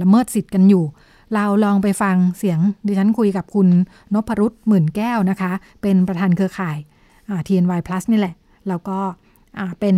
[0.02, 0.84] ละเมิดสิทธิ์กันอยู่
[1.34, 3.68] เราลองไปฟังเสียงดิฉันคุยกับคุณ
[4.14, 5.52] นพรุษหมื่นแก้วนะคะ
[5.82, 6.78] เป็นประธานเครือข่าย
[7.46, 8.34] TNY Plus นี่แหละ
[8.68, 8.98] แล้วก็
[9.80, 9.96] เป็น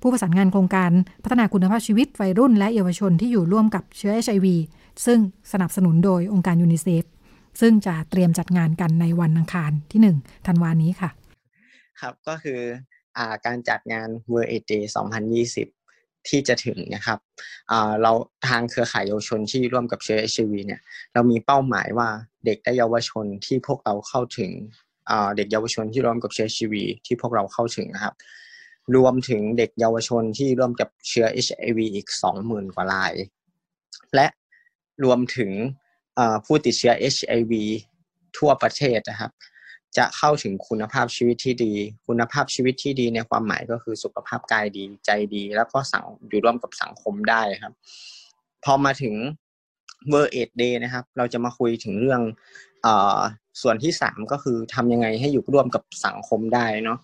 [0.00, 0.90] ผู้ประสานงานโครงการ
[1.22, 4.46] พัฒนาคุณภาพชีวิตวัยรุ่นและเยาวชนที่อยู่ร่วมกับเชื้อ HIV
[5.06, 5.18] ซึ่ง
[5.52, 7.02] สนับสนุนโดยองค์การยูนิเซฟ
[7.60, 11.10] ซึ่งจะเตรียมจัดงานกันในวันอังคารที่หนึ่งธันวานี้ค่ะ
[12.00, 12.60] ครับก็คือ
[13.16, 14.84] อการจัดงาน World Aid Day
[15.54, 17.18] 2020 ที่จะถึงนะครับ
[18.02, 18.12] เรา
[18.48, 20.80] ทางเครือข่ายเยาวชนที่ร่วมกับเชื้อ HIV เนี่ย
[21.12, 22.08] เรามีเป้าหมายว่า
[22.44, 24.50] เด็กและเยาวชนที่พวกเราเข้าถึง
[25.36, 26.74] เด็กเยาวชนที่ร่วมกับเชื้อ HIV
[27.06, 28.14] ที่พวกเราเข้าถึงนะครับ
[28.96, 32.08] รวมถึงเด็กเยาวชนที่ร่วมกับเชื้อ HIV อีก
[32.40, 33.14] 20,000 กว่าราย
[34.14, 34.26] และ
[35.04, 35.50] รวมถึง
[36.44, 37.52] ผู้ติดเชื้อ HIV
[38.38, 39.32] ทั่วประเทศนะครับ
[39.98, 41.72] จะเข้าถึงคุณภาพชีวิตที่ดี
[42.06, 47.72] คุณภาพชีวิตที่ดีในความหมายก็คือสุขภาพกายดีใจดี แล้วก็สังอยู่ร่วมกับสังคมได้ครับ
[48.64, 49.14] พอมาถึง
[50.12, 52.20] World AIDS Day นะครับ เราจะมาคุยถึงเรื่อง
[52.86, 52.88] อ
[53.62, 56.98] ส่วนที่สามก็คือทำยังไงให้อยู่ร่วมกับสังคมได้เนาะ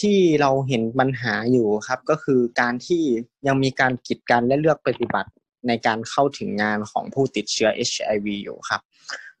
[0.00, 3.02] ที่เราเห็นปัญหาอยู่ครับ ก็คือการที่
[3.46, 5.30] ยังมีการกีดกันและเลือกปฏิบัติ
[5.68, 8.80] ในการเข้าถึงงานของผู้ติดเชื้อ HIV อยู่ครับ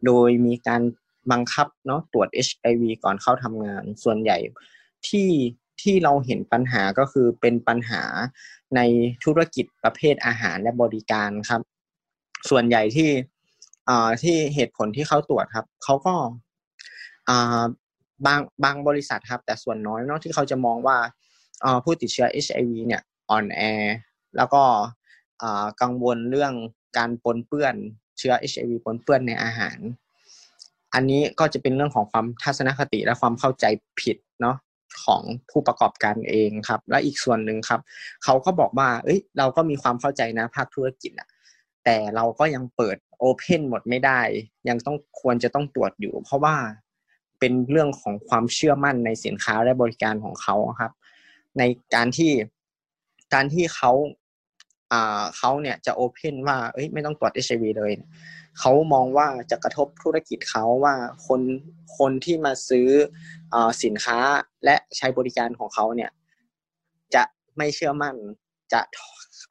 [0.06, 0.82] โดยมีการ
[1.32, 4.38] บังคับเนาะตรวจ HIV ก่อนเข้าทำงาน ส่วนใหญ่
[5.08, 5.30] ที่
[5.82, 8.02] ที่เราเห็นปัญหาก็คือเป็นปัญหา
[8.76, 8.80] ใน
[9.24, 11.60] ธุรกิจประเภทอาหารและบริการครับ
[12.50, 13.10] ส่วนใหญ่ที่
[14.22, 16.14] ที่เหตุผลที่เขาตรวจครับเขาก็
[18.26, 20.96] บางบางบริษัทครับ แต่ส่วนน้อยเนาะที่เขาจะมองว่า
[21.84, 23.60] ผู้ติดเชื้อ HIV เนี่ยอ่อนแอ
[24.36, 24.62] แล้วก็
[25.82, 26.52] กังวลเรื่อง
[26.98, 27.74] การปนเปื้อน
[28.18, 29.78] เชื้อ HIV ปนเปื้อนในอาหาร
[30.94, 33.64] อันนี้ก็จะเป็นเรื่องของความทัศนคติและความเข้าใจ
[34.00, 34.56] ผิดเนาะ
[35.04, 37.80] ของผู้ประกอบการเองครับ และอีกส่วนหนึ่งครับ
[38.24, 41.28] เขาก็บอกว่า เอ้ย เราก็มีความเข้าใจนะภาคธุรกิจอะ
[41.84, 44.20] แต่เราก็ยังเปิดโอเพนหมดไม่ได้
[44.68, 46.56] ยังต้องควรจะต้องตรวจอยู่ เพราะว่า
[47.38, 50.92] เป็นเรื่องของความเชื่อมั่นในสินค้าและบริการของเขาครับ
[51.58, 51.62] ใน
[51.94, 52.32] การที่
[53.34, 54.21] การที่เขาอ่า
[55.36, 57.92] เขาเนี่ยจะโอเพนว่าเอ้ยไม่ต้องตรวจเอชวีเลย
[58.58, 60.94] เขามองว่าจะกระทบธุรกิจเขาว่า
[61.26, 61.40] คน
[61.98, 62.88] คนที่มาซื้อ
[63.54, 64.18] อสินค้า
[64.64, 66.10] และใช้บริการของเขาเนี่ย
[67.14, 67.24] จะ
[67.56, 68.14] ไม่เชื่อมั่น
[68.72, 68.80] จะ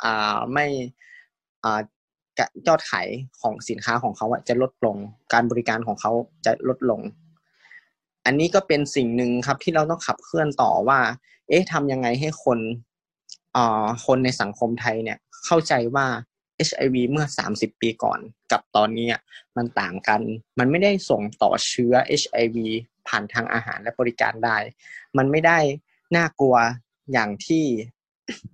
[0.04, 0.65] อ่าไม่
[1.63, 1.82] อ่า
[2.67, 3.08] ยอดขาย
[3.41, 4.97] ของสินค้าของเขาจะลดลง
[5.34, 6.12] การบริการของเขา
[6.45, 7.01] จะลดลง
[8.25, 10.99] อันนี้ก็เป็นสิ่งหนึ่งครับที่เราต้องขับเคลื่อนต่อว่า
[11.47, 12.60] เอ๊ะทำยังไงให้คน
[13.56, 16.08] อ่าคนในสังคมไทยเนี่ย เข้าใจว่า
[16.67, 18.19] HIV เมื่อ 30 ปีก่อน
[18.51, 19.10] กับตอนนี้
[19.58, 20.21] มันต่างกัน
[20.60, 22.58] มันไม่ได้ส่งต่อเชื้อ HIV
[23.08, 24.58] ผ่านทางอาหารและบริการได้
[25.17, 25.60] มันไม่ได้
[26.15, 26.56] น่ากลัว
[27.13, 27.65] อย่างที่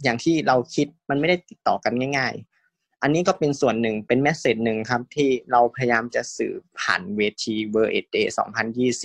[0.04, 2.34] อย่างที่เราคิดมันไม่ได้ติดต่อกันง่าย
[2.67, 8.28] ๆ อันนี้ก็เป็นส่วนหนึ่งเป็น message หนึ่งครับที่เราพยายามจะสื่อผ่านเวที World AIDS Day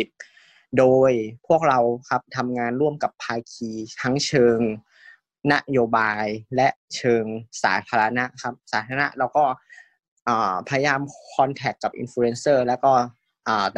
[0.01, 1.13] 2020 โดย
[1.47, 3.71] พวกเราครับทำงานร่วมกับภาคี
[4.03, 4.61] ทั้งเชิง
[5.53, 6.27] นโยบาย
[6.57, 7.25] และเชิง
[7.63, 9.45] สาธารณะครับสาธารณะเราก็
[10.69, 11.01] พยายาม
[11.33, 12.93] contact กับอินฟลูเอนเซอร์แล้วก็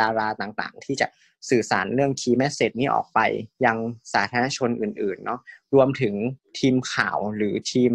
[0.00, 1.06] ดาราต่างๆ ที่จะ
[1.50, 3.20] สื่อสารเรื่อง key message นี้ออกไป
[3.66, 3.76] ยัง
[4.12, 5.40] สาธารณชนอื่นๆเนาะ
[5.74, 6.14] รวมถึง
[6.58, 7.92] ทีมข่าวหรือทีม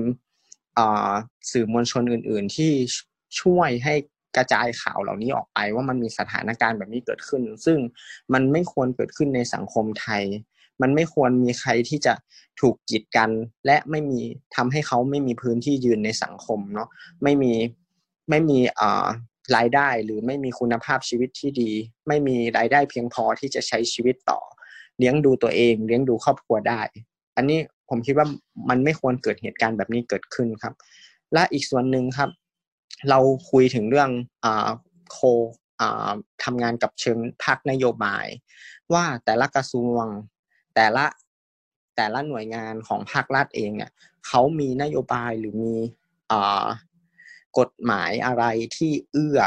[1.51, 2.71] สื่อมวลชนอื่น ๆ ที่
[3.41, 3.93] ช่วยให้
[4.37, 7.77] กระจายข่าวเหล่านี้ออกไปว่ามันมีสถานการณ์แบบนี้เกิดขึ้น ซึ่ง
[8.33, 10.23] มันไม่ควรเกิดขึ้นในสังคมไทย
[10.81, 12.13] มันไม่ควรมีใครที่จะ
[12.59, 13.29] ถูกกีดกัน
[13.65, 14.21] และไม่มี
[14.55, 16.87] ทำให้เขาไม่มีพื้นที่ยืนในสังคมเนาะ
[17.23, 17.53] ไม่มี
[18.29, 19.07] ไม่มีอ่า
[19.55, 21.71] รายได้หรือไม่มีคุณภาพชีวิตที่ดี
[22.07, 24.39] ไม่มีรายได้เพียงพอที่จะใช้ชีวิตต่อ
[24.97, 26.81] เลี้ยงดูตัวเอง เลี้ยงดูครอบครัวได้
[27.35, 28.27] อันนี้ผมคิดว่า
[28.69, 30.73] มันไม่ควรเกิดเหตุการณ์แบบนี้เกิดขึ้นครับ
[31.33, 32.29] และอีกส่วนหนึ่งครับ
[33.09, 33.19] เรา
[33.51, 34.09] คุยถึงเรื่อง
[34.43, 34.69] อ่า
[35.11, 35.17] โค
[35.79, 36.11] อ่า
[36.43, 38.25] ทำงานกับเชิงภาคนโยบาย
[38.93, 40.05] ว่าแต่ละกระทรวง
[40.81, 41.05] แต่ละ
[41.95, 43.91] แต่ละหน่วยงานของภาครัฐเองเนี่ย
[44.27, 45.75] เขามีนโยบายหรือมี
[47.59, 48.43] กฎหมายอะไร
[48.77, 49.39] ที่เอื้อ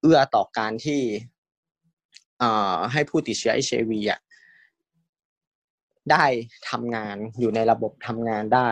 [0.00, 1.02] เอื้อต่อการที่
[2.92, 4.20] ให้ผู้ติดเชื้อไอเชวีอะ
[6.10, 6.24] ได้
[6.70, 8.70] ทำงานอยู่ในระบบทำงานได้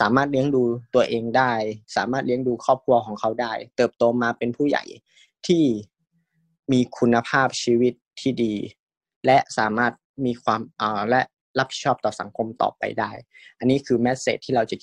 [0.00, 0.62] สามารถเลี้ยงดู
[0.94, 1.52] ตัวเองได้
[1.96, 4.84] สามารถเลี้ยงดูครอบครัวของเขาได้ เติบโตมาเป็นผู้ใหญ่
[5.46, 5.64] ที่
[6.72, 8.54] มีคุณภาพชีวิตที่ดี
[9.26, 9.92] และสามารถ
[10.26, 11.20] มีความอ่าและ
[11.58, 13.10] รับผิดชอบต่อสังคมต่อไปได้
[13.58, 14.76] อันนี้คือแมสเซจที่เราจะ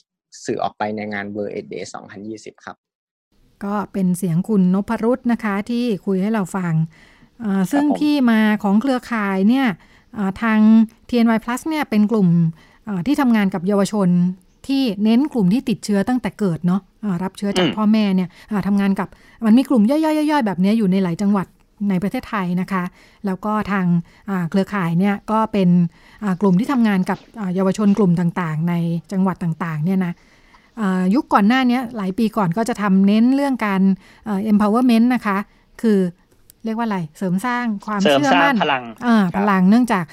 [0.45, 1.86] สื่อออกไปในงาน World AIDS Day
[2.23, 2.78] 2020 ครับ
[3.63, 6.73] ก็เป็นเสียงคุณนพรุษนะคะที่คุยให้เราฟัง
[7.71, 9.67] ซึ่งที่มาของเครือข่ายเนี่ย
[10.41, 10.60] ทาง
[11.10, 12.28] TNY Plus เนี่ยเป็นกลุ่ม
[13.08, 14.10] ที่ทำงานกับเยาวชน
[14.67, 16.82] ที่เน้นกลุ่มที่ติดเชื้อตั้งแต่เกิดเนาะ
[17.23, 18.30] รับเชื้อจากพ่อแม่เนี่ย
[18.67, 19.08] ทำงานกับ
[19.45, 19.97] มันมีกลุ่มย่
[20.36, 21.47] อยๆๆแบบนี้อยู่ในหลายจังหวัด
[21.90, 22.84] ในประเทศไทยนะคะ
[23.26, 23.86] แล้วก็ทาง
[24.50, 25.70] เครือข่ายเนี่ยก็เป็น
[26.42, 27.18] กลุ่มที่ทำงานกับ
[27.56, 28.74] เยาวชนกลุ่มต่างๆ ใน
[29.12, 30.13] จังหวัดต่างๆเนี่ยนะ
[31.16, 33.82] ยุคก่อนหน้านี้หลายปีก่อนก็จะทำเน้นเรื่องการ
[34.52, 35.38] empowerment นะคะ
[35.82, 36.00] คือ
[36.66, 38.84] เรียกว่าอะไร เสริมสร้างความเชื่อมั่นพลัง
[39.38, 40.06] พลังเนื่องจาก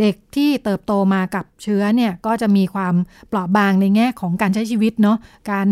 [0.00, 2.94] เด็กที่เติบโตมากับเชื้อเนี่ยก็จะมีความ
[3.28, 5.18] เปราะบางในแง่ของการใช้ชีวิตเนาะ
[5.52, 5.68] การ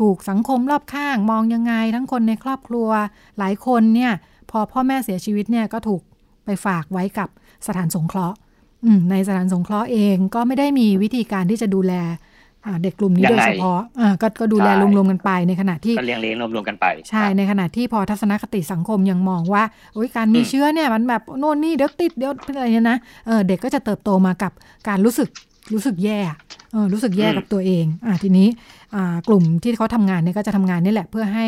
[0.00, 2.88] ถูกสังคมรอบข้างมองยังไง ทั้งคนในครอบครัว
[3.38, 4.12] หลายคนเนี่ย
[4.50, 6.02] พอพ่อแม่เสียชีวิตเนี่ยก็ถูก
[6.44, 7.28] ไปฝากไว้กับ
[7.66, 8.36] สถานสงเคราะห์
[9.10, 11.92] ในสถานสงเคราะห์เองก็ไม่ได้มีวิธีการที่จะดูแล
[12.82, 13.80] เด็กกลุ่มนี้โดยเฉพาะ
[14.22, 19.62] กก็ดูแลรวมๆกันไปในขณะที่ก็เลี้ยงเลี้ยงรวมๆกันไป ใช่ในขณะที่พอทัศนคติสังคมยังมองว่า
[20.16, 22.98] การมีเชื้อเนี่ยมันแบบโน่นนี่เดี๋ยวติดเดี๋ยวเป็นอะไรเนี่ยนะ
[23.48, 24.52] เด็กก็จะเติบโตมากับ
[24.88, 25.28] การรู้สึก
[25.74, 26.18] รู้สึกแย่
[26.92, 28.48] รู้สึกแย่กับตัวเองอทีนี้
[29.28, 31.46] กลุ่มที่เขาทำงานเนี่ยก็จะทำงานนี่แหละเพื่อให้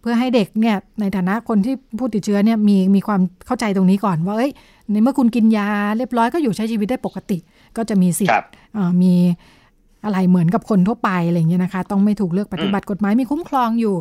[0.00, 4.52] เพื่อให้เด็กเนี่ยในฐานะคนที่ผู้ติดเชื้อเนี่ยมีมีความเข้าใจตรงนี้ก่อนว่าเอ้ย
[4.90, 7.38] ในเมื่อคุณกินยาเรียบร้อยก็อยู่ใช้ชีวิตได้ปกติ
[7.76, 8.48] ก็จะมีสิทธิ์
[9.02, 9.14] มี
[10.04, 13.96] อะไรเหมือนกับคนทั่วไปอะไรเงี้ยนะคะ ต้องไม่ถูกเลือกปฏิบัติกฎหมายมีคุ้มครองอยู่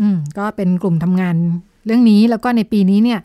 [0.00, 1.36] อืมก็เป็นกลุ่มทำงาน
[1.86, 3.20] เรื่องนี้แล้วก็ในปีนี้เนี่ย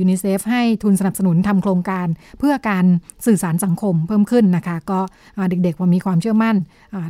[0.00, 2.06] ยูนิเซฟให้ทุนสนับสนุนทำโครงการ
[2.38, 2.84] เพื่อการ
[3.26, 5.00] สื่อสารสังคมเพิ่มขึ้นนะคะ ก็
[5.50, 6.56] เด็กๆพอมีความเชื่อมั่น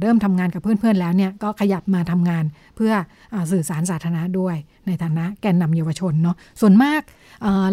[0.03, 2.45] เริ่มทำงานกับเพื่อนๆแล้วเนี่ยก็ขยับมาทำงาน
[2.77, 2.93] เพื่อ
[3.35, 4.57] อสื่อสารสาธารณะด้วย
[4.87, 7.03] ในฐานะแกนนำเยาวชนเนาะส่วนมาก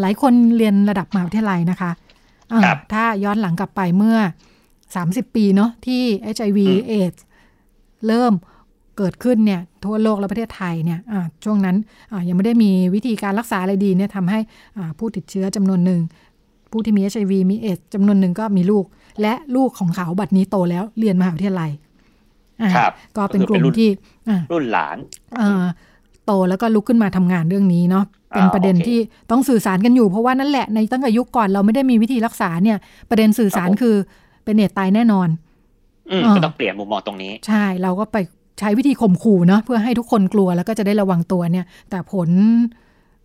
[0.01, 1.91] หลายคนเรียนระดับมหาวิทยาลัยนะคะ
[2.93, 4.17] ถ้าย้อนหลังกลับไปเมื่อ
[4.93, 6.01] 30 ปีเนาะที่
[6.35, 7.13] HIV เอด
[8.07, 8.33] เริ่ม
[8.97, 10.99] เกิดขึ้นเนี่ยทั่วโลกและประเทศไทยเนี่ย
[11.43, 11.75] ช่วงนั้น
[12.27, 14.39] ยังไม่ได้มีวิธีการรักษาอะไรดีเนี่ยทำให้
[14.99, 16.01] ผู้ติดเชื้อจำนวนหนึ่ง
[16.71, 18.85] ผู้ที่มีเอชไอวีมีเอชจำนวนหนึ่งก็มีลูก
[19.21, 21.71] และลูกของเขาบัดนี้โตแล้วเรียนมหาวิทยาลัย
[22.61, 23.89] อ่าครับก็เป็นก็คือกลุ่เป็นมรุ่นที่
[24.29, 24.97] อ่ารุ่นหลาน
[25.37, 25.63] เอ่อ
[26.25, 28.99] โตแล้วก็ลุกขึ้นมาทำงานเรื่องนี้เนาะเป็นอ่าประเด็นโอเคที่
[29.31, 32.77] ต้องสื่อสารกันอยู่เพราะว่านั่นแหละในตั้งแต่ยุคก่อนเราไม่ได้มีวิธีรักษาเนี่ย
[33.09, 33.95] ประเด็นสื่อสารครับผมคือ
[34.45, 35.29] เป็นเนตตายแน่นอน
[36.11, 38.17] อืมอ่าก็ต้องเปลี่ยนมุมมองตรงนี้ ใช่ เราก็ไป
[38.59, 42.29] ใช้วิธีข่มขู่เนาะเพื่อให้ทุกคนกลัวแล้วก็จะได้ระวังตัวเนี่ย แต่ผล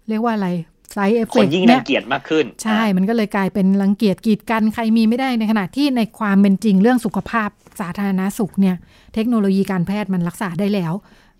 [0.09, 0.49] เรียกว่าอะไร
[0.93, 7.49] ไซเอฟคเฟนกยิ่งเนี่รัยงเกียจมากขึ้น ใช่ มันก็เลยกลายเป็นรังเกียจกีดกันใครมีไม่ได้ในขณะที่ในความเป็นจริงเรื่องสุขภาพ
[7.81, 8.77] สาธารณาสุขเนี่ย
[9.15, 10.93] เทคโนโลยีการแพทย์มันรักษาได้แล้ว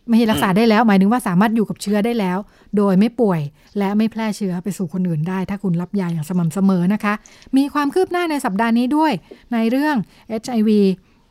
[0.09, 2.39] ไม่ใช่รักษาได้แล้วหมายถึงว่าสามารถอยู่กับเชื้อได้แล้ว
[2.77, 3.41] โดยไม่ป่วย
[3.79, 7.15] และไม่แพร่เชื้อไปสู่คนอื่นได้ ถ้าคุณรับยาอย่างสม่ำเสมอนะคะ
[7.57, 9.13] มีความคืบหน้าในสัปดาห์นี้ด้วย
[9.53, 9.97] ในเรื่อง
[10.41, 10.71] HIV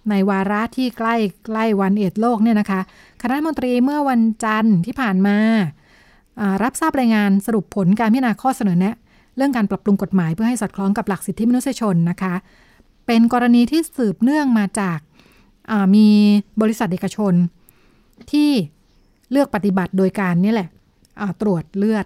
[0.09, 2.81] ในวาระที่ใกล้ใกล้วันเอดโลกเนี่ยนะคะ
[3.21, 5.37] คณะมนตรีเมื่อวันจันทร์ที่ผ่านมา
[6.63, 8.95] รับทราบรายงานสรุปผลการพิจารณาข้อเสนอแนะ
[9.37, 12.33] เรื่องการปรับปรุงกฎหมายเพื่อให้สอดคล้องกับหลักสิทธิมนุษยชนนะคะ
[13.07, 16.07] เป็นกรณีที่สืบเนื่องมาจากามี
[16.61, 17.33] บริษัทเอกชน
[18.33, 18.51] ที่
[19.31, 20.69] เลือกปฏิบัติโดยการนี่แหละ
[21.21, 22.05] อ่าตรวจเลือด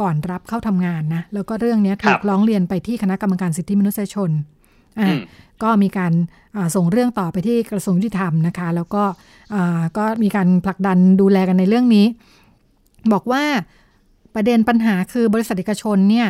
[0.00, 4.30] ก่อนรับเข้าทำงานนะ แล้วก็เรื่องเนี้ยถูครักบร้องเรียนไปที่คณะกรรมการสิทธิมนุษยชน
[5.00, 5.20] อ่าอืม
[5.62, 6.12] ก็มีการ
[6.56, 9.02] อ่าส่งเรื่องต่อไปที่กระทรวงยุติธรรมนะคะ แล้วก็
[9.54, 12.06] อ่าก็มีการผลักดันดูแลกันในเรื่องนี้
[13.12, 13.44] บอกว่า
[14.34, 16.28] ประเด็นปัญหาคือบริษัทเอกชนเนี่ย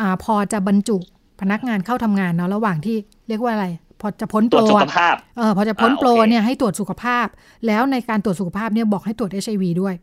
[0.00, 0.96] อาพอจะบรรจุ
[1.40, 2.96] พนักงานเข้าทำงานเนาะระหว่างที่
[3.28, 3.66] เรียกว่าอะไร
[4.04, 7.26] พอจะพ้นตรวจโปรสุขอะภาพเออพอจะพ้นอ่าโปรโอเคเนี่ยให้ตรวจสุขภาพ
[7.66, 9.94] แล้วในการตรวจสุขภาพเนี่ยบอกให้ตรวจ HIV ด้วย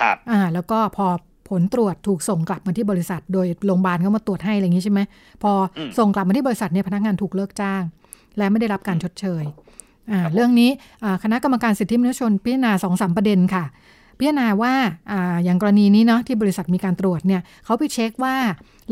[0.00, 1.06] ครับอ่าแล้วก็พอ
[1.48, 5.00] ผลตรวจถูกส่งกลับมาที่บริษัท โดยโรงพยาบาลเขามาตรวจให้อะไรอย่างนี้ใช่ไหม
[5.42, 7.82] พออมส่งกลับมาที่บริษัทเนี่ยพนักงานถูกเลิกจ้าง
[8.38, 9.44] และไม่ได้รับการชดเชย
[10.10, 10.70] อ่าเรื่องนี้
[11.04, 13.64] อ่าคณะกรรมการสิทธิมนุษยชนพิจารณาสองสามประเด็นค่ะ
[14.18, 14.74] พิจารณาว่า
[15.10, 18.34] อ่าอย่างกรณีนี้เนาะที่บริษัทมีการตรวจเนี่ยเขาไปเช็คว่า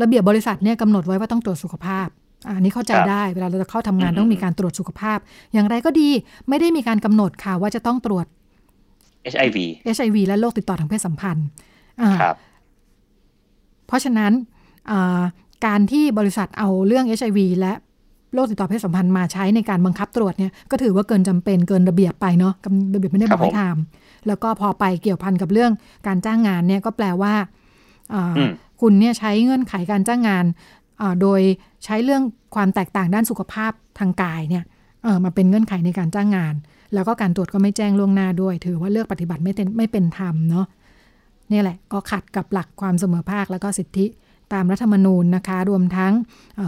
[0.01, 2.07] ระเบียบบริษัทเนี่ยกำหนดไว้ว่าต้องตรวจสุขภาพ
[2.47, 5.19] อะอันนี้เข้าใจครับได้เวลาเราจะเข้าทำงานอืมต้องมีการตรวจสุขภาพ
[5.53, 6.09] อย่างไรก็ดี
[6.49, 8.25] ไม่ได้มีการกำหนดค่ะว่าจะต้องตรวจ
[9.33, 9.57] HIV
[9.95, 11.47] HIV และโรคติดต่อทางเพศสัมพันธ์
[12.01, 12.35] อ่าครับ
[13.87, 14.31] เพราะฉะนั้น
[14.91, 15.21] อ่า
[15.65, 17.73] การที่บริษัทเอาเรื่อง HIV และ
[18.33, 25.71] โรคติดต่อเพศสัมพันธ์มาใช้ในการบังคับตรวจเนี่ยก็ถือว่าเกินจำเป็นเกินระเบียบไปเนาะกำระเบียบไม่ได้บอกให้ทำแล้วก็พอไปเกี่ยวพันกับเรื่อง
[26.07, 27.33] การจ้างงานเนี่ยก็แปลว่า
[28.13, 30.84] อ่าอืมคุณเนี่ยใช้เงื่อนไขการจ้างงานอ่า
[31.21, 31.41] โดย
[31.85, 32.23] ใช้เรื่อง
[32.55, 34.63] ความแตกต่างด้านสุขภาพทางกายเนี่ย
[35.23, 36.55] มาเป็นเงื่อนไขในการจ้างงาน
[36.93, 40.65] แล้วก็การตรวจก็ไม่แจ้งล่วงหน้าด้วย ถือว่าเลือกปฏิบัติไม่เป็นไม่เป็นธรรมเนาะ
[41.51, 44.05] นี่แหละก็ขัดกับหลักความเสมอภาคแล้วก็สิทธิ
[44.53, 46.13] ตามรัฐธรรมนูญนะคะ รวมทั้ง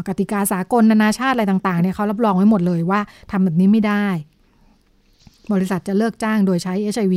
[0.07, 2.99] กติกาสากลนานาชาติอะไรต่างๆเนี่ยเขารับรองไว้หมดเลยว่า
[3.31, 4.05] ทำแบบนี้ไม่ได้
[5.53, 7.15] บริษัทจะเลิกจ้างโดยใช้ HIV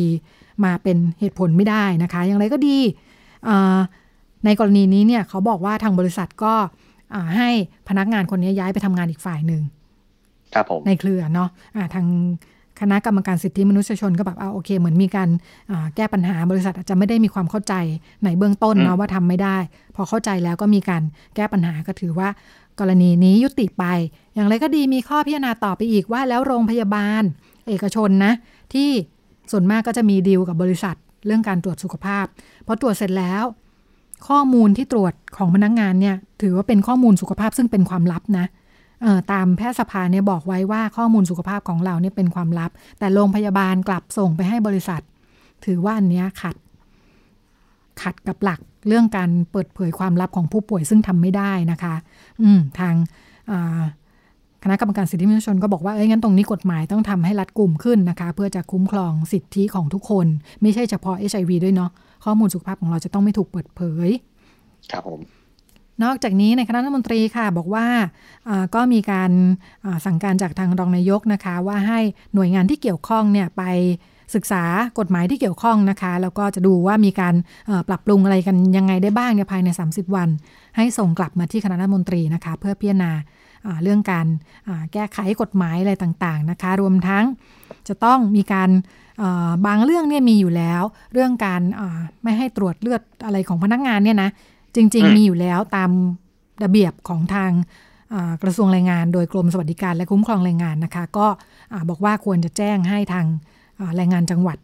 [0.64, 2.78] มาเป็นเหตุผลไม่ได้นะคะ อย่างไรก็ดี
[4.44, 6.54] ในกรณีนี้เนี่ยเขาบอกว่าทางบริษัทก็
[7.36, 7.48] ให้
[7.88, 9.62] พนักงานคนนี้ย้ายไปทำงานอีกฝ่ายหนึ่ง
[10.54, 12.06] ครับผมในเครือเนาะะทาง
[12.80, 15.28] คณะกรรมการสิทธิมนุษยชนก็แบบเอาโอเค เหมือนมีการ
[15.70, 17.74] อ่าแก้ปัญหาบริษัทอาจจะไม่ได้มีความเข้าใจ
[18.24, 19.56] ในเบื้องต้นเนาะว่าทำไม่ได้
[19.96, 21.02] พอเข้าใจแล้วก็มีการ
[21.36, 22.28] แก้ปัญหาก็ถือว่า
[22.80, 23.84] กรณีนี้ยุติไป
[24.34, 27.22] อย่างไรก็ดีมีข้อพิจารณาต่อไปอีกว่า แล้วโรงพยาบาล
[27.68, 28.32] เอกชนนะ
[28.74, 28.88] ที่
[29.50, 30.96] ส่วนมากก็จะมีดีลกับบริษัท
[31.26, 32.26] เรื่องการตรวจสุขภาพ
[32.66, 33.44] พอตรวจเสร็จแล้ว
[34.28, 38.46] ข้อมูลที่ตรวจของพนักงานเนี่ยถือว่าเป็นข้อมูลสุขภาพซึ่งเป็นความลับนะ
[39.32, 45.02] ตามแพทยสภาเนี่ยบอกไว้ว่าข้อมูลสุขภาพของเราเนี่ยเป็นความลับ แต่โรงพยาบาลกลับส่งไปให้บริษัท
[45.64, 46.56] ถือว่าอันเนี้ยขัด
[48.02, 51.94] ขัดกับหลักเรื่องการเปิดเผยความลับของผู้ป่วยซึ่งทำไม่ได้นะคะ
[52.42, 52.94] อืมทาง
[54.62, 60.26] คณะกรรมการสิทธิมนุษยชนก็บอกว่าเอ้ยงั้นตรงนี้กฎหมายต้องทำให้รัดกุมขึ้นนะคะ เพื่อจะคุ้มครองสิทธิของทุกคน
[60.60, 61.90] ไม่ใช่เฉพาะ HIV ด้วยเนาะ
[62.24, 64.08] ข้อมูลสุขภาพของเราจะต้องไม่ถูกเปิดเผย
[64.92, 65.20] ครับผม
[66.04, 67.86] นอกจากนี้ในคณะรัฐมนตรีค่ะ บอกว่า
[68.48, 69.30] อ่าก็มีการ
[69.84, 72.00] อ่าสั่งการจากทางรองนายกนะคะ ว่าให้
[72.34, 73.62] หน่วยงานที่เกี่ยวข้องเนี่ยไป
[74.34, 74.64] ศึกษา
[74.98, 77.34] กฎหมายที่เกี่ยวข้องนะคะ แล้วก็จะดูว่ามีการ
[77.66, 80.28] เอ่อปรับปรุงอะไรกันยังไงได้บ้างเนี่ยภายใน 30 วัน
[80.76, 83.12] ให้ส่งกลับมาที่คณะรัฐมนตรีนะคะ เพื่อพิจารณา
[83.66, 84.26] อ่าเรื่องการ
[84.68, 87.24] อ่าแก้ไขกฎหมายอะไรต่างๆนะคะ รวมทั้ง
[87.88, 88.99] จะต้องมีการเอ่อ
[89.66, 94.30] บางเรื่องเนี่ยมีอยู่แล้ว เรื่องการอ่าไม่ให้ตรวจเลือดอะไรของพนักงานเนี่ยนะ
[94.74, 95.90] จริงอืมๆมีอยู่แล้วตาม
[96.64, 97.50] ระเบียบของทาง
[98.14, 101.26] อ่ากระทรวงแรงงาน โดยกรมสวัสดิการและคุ้มครองแรงงานนะคะ ก็
[101.72, 103.26] อ่าบอกว่าควรจะแจ้งให้ทาง
[103.80, 104.58] อ่าแรงงานจังหวัด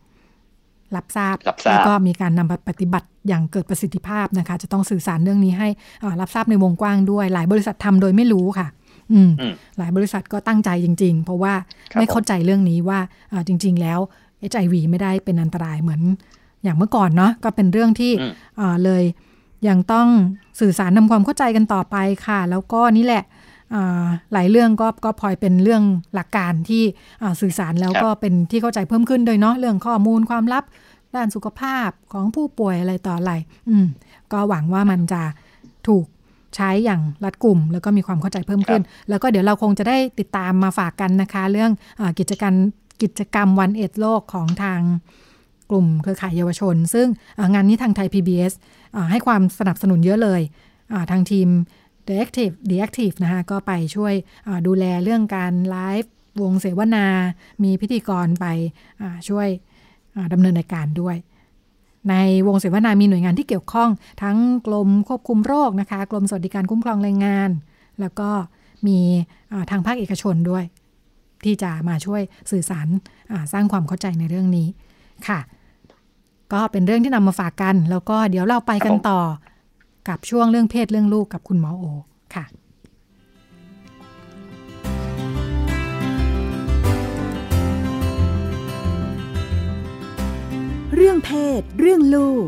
[0.96, 5.68] รับทราบรับทราบแล้วก็มีการนำไปปฏิบัติอย่างเกิดประสิทธิภาพนะคะ จะต้องสื่อสารเรื่องนี้ให้
[6.02, 8.66] อ่ารับทราบในวงกว้างด้วย หลายบริษัททำโดยไม่รู้ค่ะ
[9.12, 11.54] อืมอืมหลายบริษัทก็ตั้งใจจริง ๆ เพราะว่า
[11.92, 12.98] ครับไม่เข้าใจเรื่องนี้ว่า
[13.32, 14.00] อ่าจริง ๆ แล้ว
[14.50, 16.02] HIV ไม่ได้เป็นอันตรายเหมือน
[16.62, 19.02] อย่างเมื่อก่อนเนาะก็เป็นเรื่องที่อืมอ่าเลย
[19.68, 20.08] ยังต้อง
[20.60, 23.24] สื่อสารทำความเข้าใจกันต่อไปค่ะ แล้วก็นี่แหละ
[24.32, 25.82] หลายเรื่องก็ก็พลอยเป็นเรื่อง
[26.14, 26.82] หลักการที่
[27.40, 30.64] สื่อสารแล้วก็เป็นที่เข้าใจเพิ่มขึ้นโดยเนาะเรื่องข้อมูลความลับ
[31.14, 33.32] ด้านสุขภาพของผู้ป่วยอะไรต่ออะไร
[33.68, 33.86] อืม
[34.32, 35.22] ก็หวังว่ามันจะ
[35.86, 36.04] ถูก
[36.56, 41.70] ใช้อย่างรัดกลุ่ม แล้วก็มีความเข้าใจเพิ่มขึ้น แล้วก็เดี๋ยวเราคงจะได้ติดตามมาฝากกันนะคะ เรื่อง
[42.00, 42.54] อกิจกรรม
[43.02, 44.80] กิจกรรมวันเอ็ดโลกของทาง
[45.70, 47.06] กลุ่มเครือข่ายเยาวชน ซึ่ง
[47.54, 48.52] งานนี้ทางไทย PBS
[49.10, 50.40] ให้ความสนับสนุนเยอะเลย
[51.10, 51.48] ทางทีม
[52.06, 54.14] The Active The Active นะคะก็ไปช่วย
[54.66, 56.10] ดูแลเรื่องการไลฟ์
[56.42, 57.06] วงเสวนา
[57.64, 58.46] มีพิธีกรไป
[59.28, 59.48] ช่วย
[60.32, 61.16] ดำเนินรายการด้วย
[62.10, 62.14] ใน
[62.46, 63.90] วงเสวนา มีหน่วยงานที่เกี่ยวข้อง
[64.22, 64.36] ทั้ง
[64.66, 67.50] กรมควบคุมโรคนะคะกรมสวัสดิการคุ้มครองแรงงาน
[68.00, 68.30] แล้วก็
[68.86, 68.98] มี
[69.70, 70.64] ทางภาคเอกชนด้วย
[71.44, 72.86] ที่จะมาช่วยสื่อสาร
[73.52, 74.68] สร้างความเข้าใจในเรื่องนี้
[75.28, 75.40] ค่ะ
[76.52, 79.20] ก็เป็นเรื่องที่นำมาฝากกัน แล้วก็เดี๋ยวเราไปกันต่อ
[80.08, 81.84] กับช่วงเรื่องเพศเรื่องลูกกับคุณหมอโอ
[82.34, 82.44] ค่ะ
[90.94, 92.46] เรื่องเพศ เรื่องลูก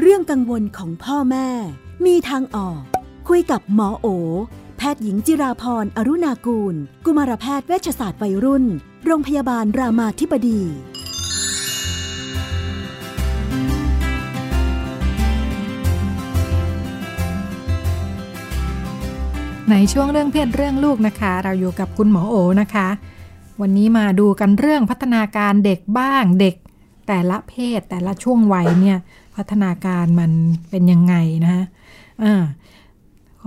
[0.00, 1.48] เรื่องกังวลของพ่อแม่
[2.06, 2.80] มีทางออก
[3.28, 4.06] คุยกับหมอโอ
[4.78, 6.74] แพทย์หญิงจิราพรอรุณากูล
[7.04, 8.64] กุมารแพทย์เวชศาสตร์วัยรุ่น
[9.06, 10.60] โรงพยาบาลรามาธิบดี
[19.70, 22.88] ในช่วงเรื่องเพศเรื่องลูกนะคะ เราอยู่กับคุณหมอโอนะคะ
[23.60, 26.54] วันนี้มาดูกันเรื่องพัฒนาการเด็กบ้างเด็ก
[27.08, 28.98] แต่ละเพศแต่ละช่วงวัยเนี่ย
[29.36, 30.30] พัฒนาการมัน
[30.70, 31.14] เป็นยังไง
[31.44, 31.64] นะฮะ
[32.22, 32.42] อ่า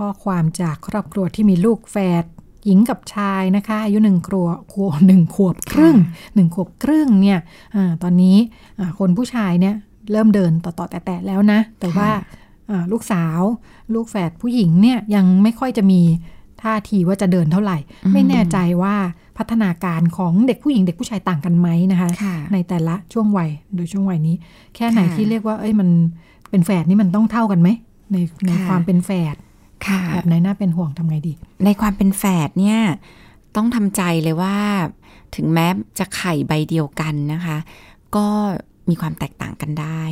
[0.00, 2.24] ข้อความจากครอบครัวที่มีลูกแฝด
[2.66, 5.96] หญิงกับชายนะคะอายุหนึ่งครัวขวบหนึ่งขวบครึ่ง
[6.34, 7.38] หนึ่งขวบครึ่งเนี่ย
[7.74, 8.36] อตอนนี้
[8.98, 9.74] คนผู้ชายเนี่ย
[10.12, 12.08] เริ่มเดินต่อๆแต่ๆแล้วนะ แต่ว่า
[12.92, 13.40] ลูกสาว
[13.94, 16.00] ลูกแฝดผู้หญิงเนี่ยยังไม่ค่อยจะมี
[16.62, 17.78] ท่าทีว่าจะเดินเท่าไหร่
[18.12, 18.94] ไม่แน่ใจว่า
[19.38, 24.36] พัฒนาการของเด็กผู้หญิงเด็กผู้ชายต่างกันไหมนะคะคะในแต่ละช่วงวัยโดยช่วงวัยนี้
[24.74, 25.88] แค่ไหนที่เรียกว่า เอ้ยมัน
[26.50, 27.68] เป็นแฝดนี่มันต้องเท่ากันไหม
[28.12, 29.36] ในในความเป็นแฝด
[30.14, 31.32] แบบไหนน่าเป็นห่วงทำไงดี
[31.64, 32.80] ในความเป็นแฝดเนี่ย
[33.56, 34.56] ต้องทำใจเลยว่า
[35.36, 35.66] ถึงแม้
[35.98, 37.56] จะไข่ใบเดียวกันนะคะ
[38.16, 38.26] ก็
[38.88, 40.02] มีความแตกต่างกันได้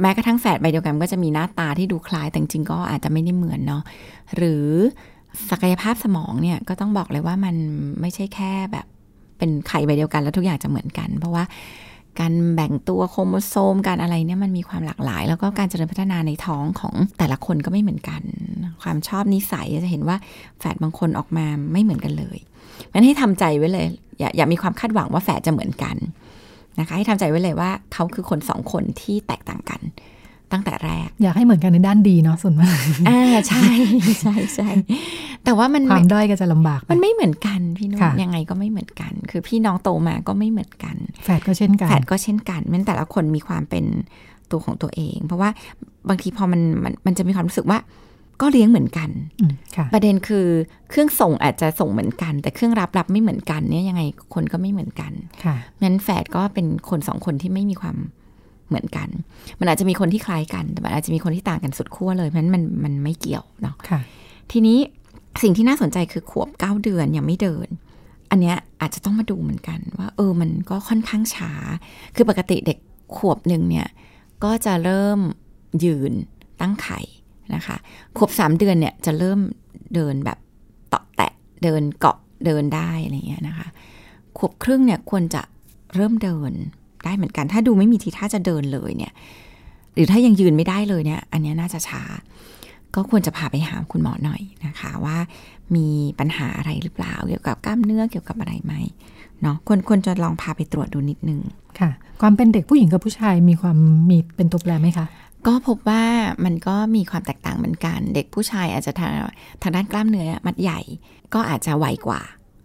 [0.00, 3.82] แม้กระทั่งแฝดใบเดียวกันก็จะมีหน้าตาที่ดูคล้ายแต่จริงก็อาจจะไม่ได้เหมือนเนาะ
[4.36, 4.66] หรือ
[5.50, 7.56] ศักยภาพสมองเนี่ยก็ต้องบอกเลยว่ามัน
[8.00, 8.86] ไม่ใช่แค่แบบ
[9.38, 11.44] เป็นไข่ใบเดียวกันแล้วทุกอย่างจะเหมือนกัน เพราะว่า
[12.20, 18.22] การแบ่งตัวโครโมโซมการอะไรเนี่ยมันมีความหลากหลาย แล้วก็การเจริญพัฒนาในท้องของแต่ละคนก็ไม่เหมือนกัน
[18.82, 20.16] ความชอบนิสัยจะเห็นว่า
[20.58, 22.38] แฝดบางคนออกมาไม่เหมือนกันเลย
[22.92, 23.86] งั้นให้ทำใจไว้เลย
[24.18, 25.96] อย่าอย่ามีความคาดหวังว่าแฝดจะเหมือนกัน
[26.78, 29.80] นะคะให้ทำใจไว้เลยว่าเขาคือคนสองคนที่แตกต่างกัน
[30.52, 32.76] ตั้งแต่แรก อยากให้เหมือนกันในด้านดีเนาะส่วนมาก
[33.08, 33.64] อ่าใช่
[34.20, 34.68] ใช่ใช่
[35.44, 43.84] แต่ว่ามันความด้อยก็จะลำบาก มันไม่เหมือนกันพี่นุ่นยังไงก็ไม่เหมือนกัน คือพี่น้องโตมาก็ไม่เหมือนกัน แฝดก็เช่นกันแฝดก็เช่นกันมันแต่ละคนมีความเป็น
[44.50, 45.50] ตัวของตัวเอง เพราะว่า
[46.08, 47.78] บางทีพอมันมันมันจะมีความรู้สึกว่า
[48.40, 49.10] ก็เลี้ยงเหมือนกัน
[49.92, 50.46] ประเด็นคือ
[50.90, 54.02] เครื่องส่งอาจจะส่งเหมือนกัน แต่เครื่องรับรับไม่เหมือนกันเนี่ยยังไง
[54.34, 55.12] คนก็ไม่เหมือนกัน
[55.82, 57.96] งั้นแฝดก็เป็นคนสองคนที่ไม่มีความ
[58.68, 59.08] เหมือนกัน
[59.60, 63.74] มันอาจจะมีคนที่คล้ายกัน แต่มันอาจจะมีคนที่ต่างกันสุดขั้วเลยเพราะนั้นมันมันไม่เกี่ยวเนาะ
[64.52, 64.78] ทีนี้
[65.42, 67.68] สิ่งที่น่าสนใจคือขวบเก้าเดือนยังไม่เดิน
[68.30, 71.52] อันเนี้ยอาจจะต้องมาดูเหมือนกัน ว่า เออมันก็ค่อนข้างช้า
[72.14, 72.78] คือปกติเด็ก
[73.16, 73.88] ขวบหนึ่งเนี่ย
[74.44, 75.18] ก็จะเริ่ม
[75.84, 76.12] ยืน
[76.60, 77.00] ตั้งไข่
[77.54, 77.76] นะคะ
[78.16, 79.40] ขวบสามเดือนเนี่ยจะเริ่ม
[79.94, 80.38] เดินแบบ
[80.88, 83.68] เตาะแตะเดินเกาะเดินได้อะไรเงี้ยนะคะ
[84.38, 85.42] ขวบครึ่งเนี่ยควรจะ
[85.94, 86.52] เริ่มเดิน
[87.04, 89.12] ได้เหมือนกัน ถ้าดูไม่มีทีท่าจะเดินเลยเนี่ย
[89.94, 92.02] หรือถ้ายังยืนไม่ได้เลยเนี่ย อันนี้น่าจะช้า
[92.94, 95.16] ก็ควรจะพาไปหาคุณหมอหน่อยนะคะ ว่า
[95.76, 95.86] มี
[96.18, 98.74] ปัญหาอะไรหรือเปล่า เกี่ยวกับกล้ามเนื้อเกี่ยวกับอะไรไหม
[99.42, 101.40] เนาะควรควรจะลองพาไปตรวจดูนิดนึง
[101.80, 101.90] ค่ะ
[102.20, 103.78] ความเป็นเด็กผู้หญิงกับผู้ชายมีความ
[104.10, 105.06] มีเป็นตัวแปรไหมคะ
[105.46, 106.04] ก็พบว่า
[106.44, 109.12] มันก็มีความแตกต่างเหมือนกัน เด็กผู้ชายอาจจะทาง
[109.62, 110.80] ทางด้านกล้ามเนื้อมัดใหญ่
[111.34, 112.20] ก็อาจจะไวกว่า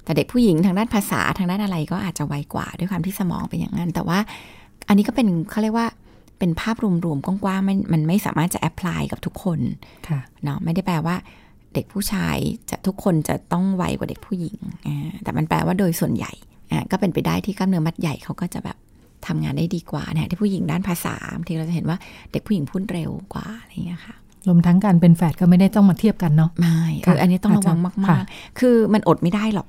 [0.09, 4.19] แต่เด็กผู้หญิงทางด้านภาษาทางด้านอะไรก็อาจจะไวกว่าด้วยความที่สมองเป็นอย่างนั้น แต่ว่า
[4.87, 5.87] อันนี้ก็เป็นเขาเรียกว่า
[6.39, 9.59] เป็นภาพรวมๆกว้างๆมันมันไม่สามารถจะแอพพลายกับทุกคน
[10.43, 11.15] เนาะไม่ได้แปลว่า
[11.73, 12.37] เด็กผู้ชาย
[12.69, 14.57] จะทุกคนจะต้องไวกว่าเด็กผู้หญิง
[15.23, 16.31] แต่มันแปลว่าโดยส่วนใหญ่
[16.91, 18.77] ก็เป็นไปได้ที่กล้ามเนื้อมัดใหญ่เขาก็จะแบบ
[19.27, 21.15] ทำงานได้ดีกว่าเนี่ยที่ผู้หญิงด้านภาษา
[21.47, 21.97] ที่เราจะเห็นว่า
[22.31, 24.15] เด็กผู้หญิงพูดเร็วกว่าอะไรเงี้ยค่ะ
[24.47, 29.67] รวมทั้งการเป็นแฝดก็ไม่ได้ต้องมาเทียบกันเนาะไม่คืออันนี้ต้องระวังมาก ๆ คือมันอดไม่ได้หรอก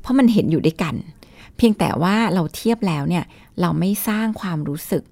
[0.00, 0.94] เพราะมันเห็นอยู่ด้วยกัน
[1.56, 3.24] เพียงแต่ว่าเราเทียบแล้วเนี่ย
[3.60, 5.02] เราไม่สร้างความรู้สึก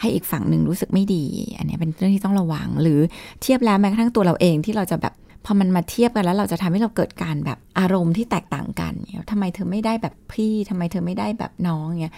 [0.00, 1.24] ให้อีกฝั่งหนึ่งรู้สึกไม่ดี
[1.58, 3.00] อันนี้เป็นเรื่องที่ต้องระวัง หรือ
[3.42, 5.14] เทียบแล้วแม้กระทั่งตัวเราเองที่เราจะแบบ
[5.44, 12.14] พอมันมาเทียบกันแล้วเราจะทำให้เราเกิดการแบบอารมณ์ที่แตกต่างกันเนี่ยทำไมเธอไม่ได้แบบพี่ทำไมเธอไม่ได้แบบน้องเนี่ย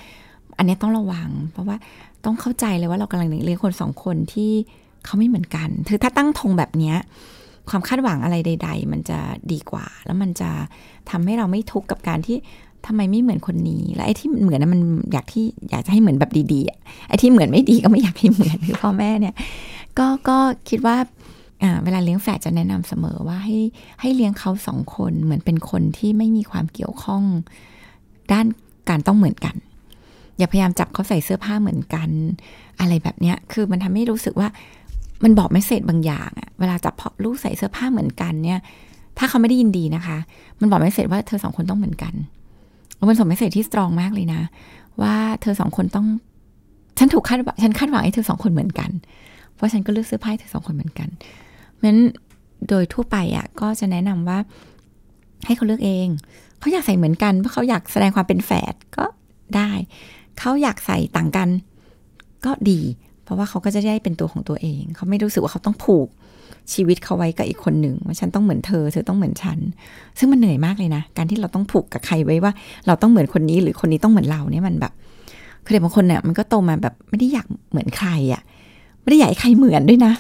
[0.59, 1.77] อันนี้ต้องระวัง เพราะว่า
[2.25, 4.53] ต้องเข้าใจเลยว่าเรากำลังเลี้ยงคนสองคนที่
[5.05, 6.97] เขาไม่เหมือนกันคือถ้าตั้งธงแบบเนี้ย
[7.69, 9.19] ความคาดหวังอะไรใด ๆ มันจะ
[9.53, 10.51] ดีกว่า แล้วมันจะ
[11.11, 12.37] ทำให้เราไม่ทุกข์กับการที่
[12.87, 14.81] ทำไมไม่เหมือนคนนี้ และไอ้ที่เหมือนนั้นมัน
[15.13, 19.35] อยากที่อยากจะให้เหมือนแบบดีๆไอ้ที่เหมือนไม่ดีก็ไม่อยากให้เหมือนคือพ่อแม่เนี่ย
[19.99, 20.39] ก็ก็
[20.69, 20.97] คิดว่า
[21.85, 23.59] เวลาเลี้ยงแฝดจะแนะนำเสมอว่าให้
[24.01, 27.23] ให้เลี้ยงเขาสองคนเหมือนเป็นคนที่ไม่มีความเกี่ยวข้อง
[28.33, 28.47] ด้าน
[28.89, 29.57] การต้องเหมือนกัน
[30.39, 32.09] อย่าพยายามจับเขาใส่เสื้อผ้าเหมือนกัน
[32.81, 34.49] อะไรแบบเนี้ยคือมันทำให้รู้สึกว่า
[35.25, 36.95] มันบอกไม่เสร็จบางอย่างอะเวลาจับ
[37.25, 38.59] ลูกใส่เสื้อผ้าเหมือนกันเนี่ย
[39.19, 40.17] ถ้าเขาไม่ได้ยินดีนะคะ
[40.61, 42.15] มันบอกไม่เสร็จว่าเธอสองคนต้องเหมือนกัน
[43.09, 44.41] มันส่งไม่เสร็จที่สตรองมากเลยนะ
[45.03, 46.07] ว่าเธอสองคนต้อง
[46.99, 48.91] ฉันถูกคาดฉันคาดหวังให้เธอสองคนเหมือนกัน
[49.55, 51.09] เพราะฉันก็เลือกเสื้อผ้าเธอสองคนเหมือนกัน
[51.73, 52.01] เพราะนั้น
[52.69, 54.39] โดยทั่วไปอะก็จะแนะนำว่า
[55.47, 56.09] ให้เขาเลือกเอง
[56.59, 59.05] เขาอยากใส่เหมือนกันเพราะเขาอยากแสดงความเป็นแฝดก็
[59.57, 59.71] ได้
[60.39, 61.49] เขาอยากใส่ต่างกัน
[62.45, 62.81] ก็ดี
[63.25, 66.09] เพราะว่าเขาก็จะได้เป็นตัวของตัวเอง เขาไม่รู้สึกว่าเขาต้องผูก
[66.73, 69.59] ชีวิตเขาไว้กับอีกคนหนึ่งว่าฉันต้องเหมือนเธอ เธอต้องเหมือนฉัน
[70.19, 72.53] ซึ่งมันเหนื่อยมากเลยนะ การที่เราต้องผูกกับใครไว้ว่า
[72.87, 74.93] เราต้องเหมือนคนนี้หรือคนนี้ต้องเหมือนเราเนี่ยมันแบบ
[75.65, 78.43] คือเด็กบางคนเนี่ยมันก็โตมาแบบไม่ได้อยากเหมือนใครอะ่ะ
[79.03, 80.13] ไม่ได้อยากให้ใครเหมือนด้วยนะ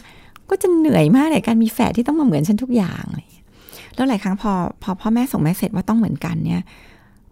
[0.50, 3.42] ก็จะเหนื่อยมากเลยการมีแฝดที่ต้องมาเหมือนฉันทุกอย่างเลย
[3.94, 6.62] แล้วหลายครั้งพอพอพ่อแม่ส่งแม่เสร็จว่าต้องเหมือนกันเนี่ย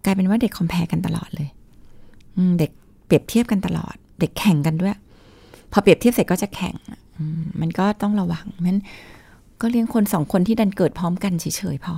[0.05, 1.49] กลายเป็นว่าเด็กคอมเพลกันตลอดเลย
[2.59, 2.71] เด็ก
[3.07, 4.95] เปรียบเทียบกันตลอด เด็กแข่งกันด้วย
[5.73, 6.77] พอเปรียบเทียบเสร็จก็จะแข่ง
[7.61, 8.77] มันก็ต้องระวังมัน
[9.61, 11.95] ก็เลี้ยงคนสองคนที่ดันเกิดพร้อมกันเฉยๆพอ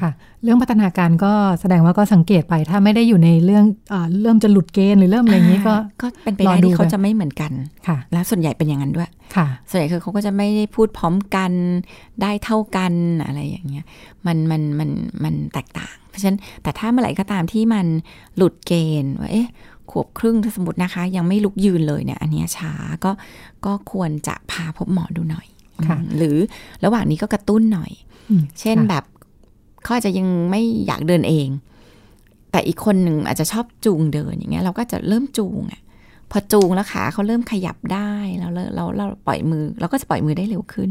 [0.00, 0.10] ค่ะ
[0.42, 7.52] เรื่องพัฒนาการก็แสดงว่าก็สังเกตไป ถ้าไม่ได้อยู่ในเรื่องอเริ่มจะหลุดเกณฑ์หรือเริ่มอะไรอย่างนี้ก็ก็เป็นไปได้ที่เขาจะไม่เหมือนกัน
[7.88, 11.52] ค่ะ แล้วส่วนใหญ่เป็นอย่างนั้นด้วยค่ะ ส่วนใหญ่คือเขาก็จะไม่ได้พูดพร้อมกัน
[12.22, 12.92] ได้เท่ากัน
[13.24, 13.84] อะไรอย่างเงี้ย
[14.26, 14.90] มันมันมัน
[15.24, 17.86] มันแตกต่าง เพราะฉะนั้นแต่ถ้าเมื่อไหร่ก็ตามที่มัน
[18.36, 18.72] หลุดเก
[19.02, 19.48] ณฑ์ว่าเอ๊ะ
[19.90, 22.72] ขวบครึ่งถ้าสมมตินะคะ ยังไม่ลุกยืนเลยเนี่ยอันนี้ช้า
[23.04, 23.10] ก็
[23.66, 25.46] ก็ควรจะพาพบหมอดูหน่อย
[26.16, 26.36] หรือ
[26.84, 27.92] ระหว่างนี้ก็กระตุ้นหน่อย
[28.60, 29.04] เช่นแบบ
[29.82, 31.48] เขาอาจจะยังไม่อยากเดินเอง
[32.50, 35.82] แต่อีกคนหนึ่งอาจจะชอบจูงเดินอย่างเงี้ยเราก็จะเริ่มจูงอะ
[36.30, 40.90] พอจูงแล้วขาเขาเริ่มขยับได้แล้วเราเราปล่อยมือเราก็จะปล่อยมือได้เร็วขึ้น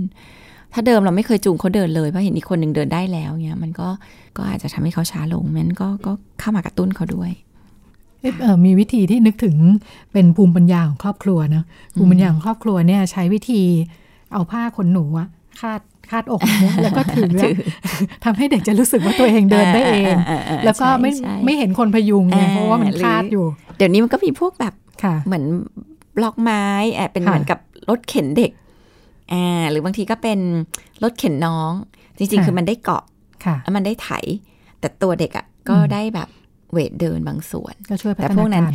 [0.74, 3.90] ถ้าเดิมเราไม่เคยจูงเขาเดินเลยเพราะเห็นอีกคนหนึ่งเดินได้แล้วเงี้ยมันก็
[4.38, 7.32] ก็อาจจะทำให้เขาช้าลงมันก็ก็เข้ามากระตุ้นเขาด้วย
[8.66, 9.56] มีวิธีที่นึกถึง
[10.14, 11.64] เป็นภูมิปัญญาของครอบครัวนะ
[11.98, 13.62] ภูมิปัญญาของครอบครัวเนี่ยใช้วิธี
[14.34, 15.28] เอาผ้าขนหนูอะ
[15.62, 16.42] คาดคาดอก
[16.84, 17.30] แล้วก็ถือ
[18.24, 20.16] ทำให้เด็กจะรู้สึกว่าตัวเองเดินได้เอง
[20.66, 21.12] แล้วก็ไม่
[21.46, 23.46] ไม่เห็นคนพยุงไงเพราะว่ามันคาดอยู่
[23.78, 24.74] เดี๋ยวนี้มันก็มีพวกแบบ
[25.26, 25.44] เหมือน
[26.18, 26.64] บล็อกไม้
[27.12, 27.60] เป็นเหมือนกับ
[27.90, 28.52] รถเข็นเด็ก
[29.32, 30.40] อ่าหรือบางทีก็เป็น
[31.04, 31.72] รถเข็นน้อง
[32.18, 33.04] จริง ๆ คือมันได้เกาะ
[33.64, 34.10] แล้วมันได้ไถ
[34.80, 36.28] แต่ตัวเด็กอะก็ได้แบบ
[36.72, 38.66] เวทเดินบางส่วน ก็ช่วยแต่พวกนั้น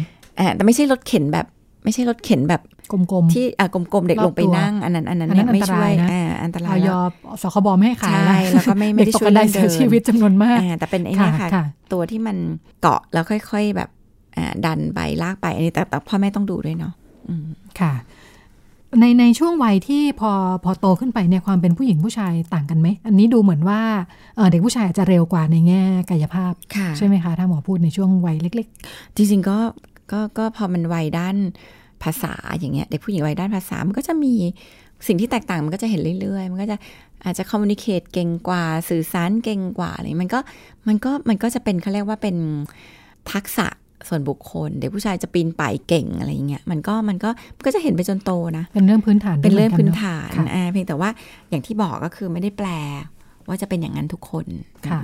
[0.55, 1.47] แต่ไม่ใช่รถเข็นแบบ
[1.85, 2.63] ไม่ใช่รถเข็นแบบ
[2.93, 6.99] กลมๆที่อ่ากลมๆเด็กลงไปนั่ง อันนั้นอันนั้นเนี่ยไม่ช่วยอ่าอันตรายยอ
[7.43, 11.51] สคบไม่ให้ขายใช่แล้วก็ไม่ไม่ได้ช่วยเสียชีวิตจำนวนมากแต่เป็นไอ้นี่ค่ะ
[11.93, 12.37] ตัวที่มัน
[12.83, 13.91] เกาะแล้วค่อย ๆแบบ
[14.37, 16.93] อ่าดันไปลากไปอันนี้แต่แต่พ่อแม่ต้องดูด้วยเนาะ
[17.81, 17.93] ค่ะ
[19.01, 20.33] ในในช่วงวัยที่พอ
[20.65, 23.81] พอโตขึ้นไปในความเป็นผู้หญิงผู้ชายต่างกันไหม อันนี้ดูเหมือนว่า
[24.51, 26.53] เด็กผู้ชายอาจจะเร็วกว่าในแง่กายภาพ
[26.97, 29.59] ใช่ไหมคะ ถ้าหมอพูดในช่วงวัยเล็ก ๆ จริงๆก็
[30.13, 31.37] ก็ก็พอมันวัยด้าน
[32.03, 34.35] ภาษาอย่างเงี้ยเด็กผู้หญิงวัยด้านภาษามันก็จะมี
[35.07, 36.77] สิ่งที่แตกต่างมันก็จะเห็นเรื่อย ๆ มันก็จะ
[37.25, 40.41] อาจจะคอมมูนิเคตเก่งกว่าสื่อสารเก่งกว่าอะไรมันก็
[40.89, 42.37] มันก็มันก็จะเป็นเขาเรียกว่าเป็น
[43.33, 43.67] ทักษะ
[44.09, 47.31] ส่วนบุคคล เด็กผู้ชายจะปีนป่ายเก่งอะไรเงี้ยมันก็มันก็
[47.65, 51.11] ก็จะเห็นไปจนโตนะ เป็นเรื่องพื้นฐานเป็นเรื่องพื้นฐานอ่าเพียงแต่ว่า
[51.51, 52.69] อย่างที่บอกก็คือไม่ได้แปล
[53.49, 54.47] ว่าจะเป็นอย่างนั้นทุกคน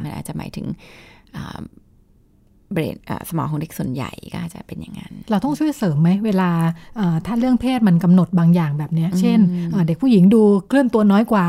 [0.04, 0.66] มันอาจจะหมายถึง
[2.72, 2.96] เบรด
[3.28, 6.50] สมองของเด็กส่วนใหญ่ก็อาจจะเป็นอย่างนั้น เราต้องช่วยเสริมไหมเวลา
[7.26, 9.38] ถ้าเรื่องเพศมันกำหนดบางอย่างแบบนี้เช่น
[9.86, 11.46] เด็กผู้หญิงดูเคลื่อนตัวน้อยกว่า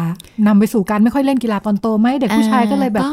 [0.47, 3.03] นำไปสู่การไม่ค่อยเล่นกีฬาตอนโตไหมเด็กผู้ชายก็เลยแบบ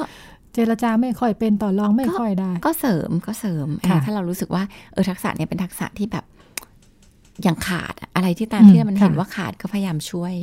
[0.56, 3.66] เจรจาไม่ค่อยเป็นต่อรองไม่ค่อยได้ ก็เสริมก็เสริม
[4.04, 6.24] ถ้าเรารู้สึกว่าเออทักษะเนี่ยเป็นทักษะที่แบบ
[7.46, 10.34] ยังขาดอะไรที่ตามที่มันเห็นว่าขาดก็พยายามช่วย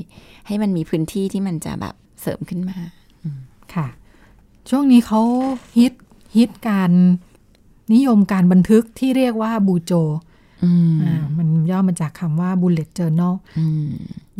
[0.47, 2.77] ให้มันมีพื้นที่ที่มันจะแบบเสริมขึ้นมา
[3.73, 3.87] ค่ะ
[4.69, 5.21] ช่วงนี้เขา
[5.77, 5.93] ฮิต
[6.37, 6.91] ฮิตการ
[7.93, 9.93] นิยมการบันทึกที่เรียกว่าบูโจ
[11.37, 13.33] มันย่อมาจากคำว่า bullet journal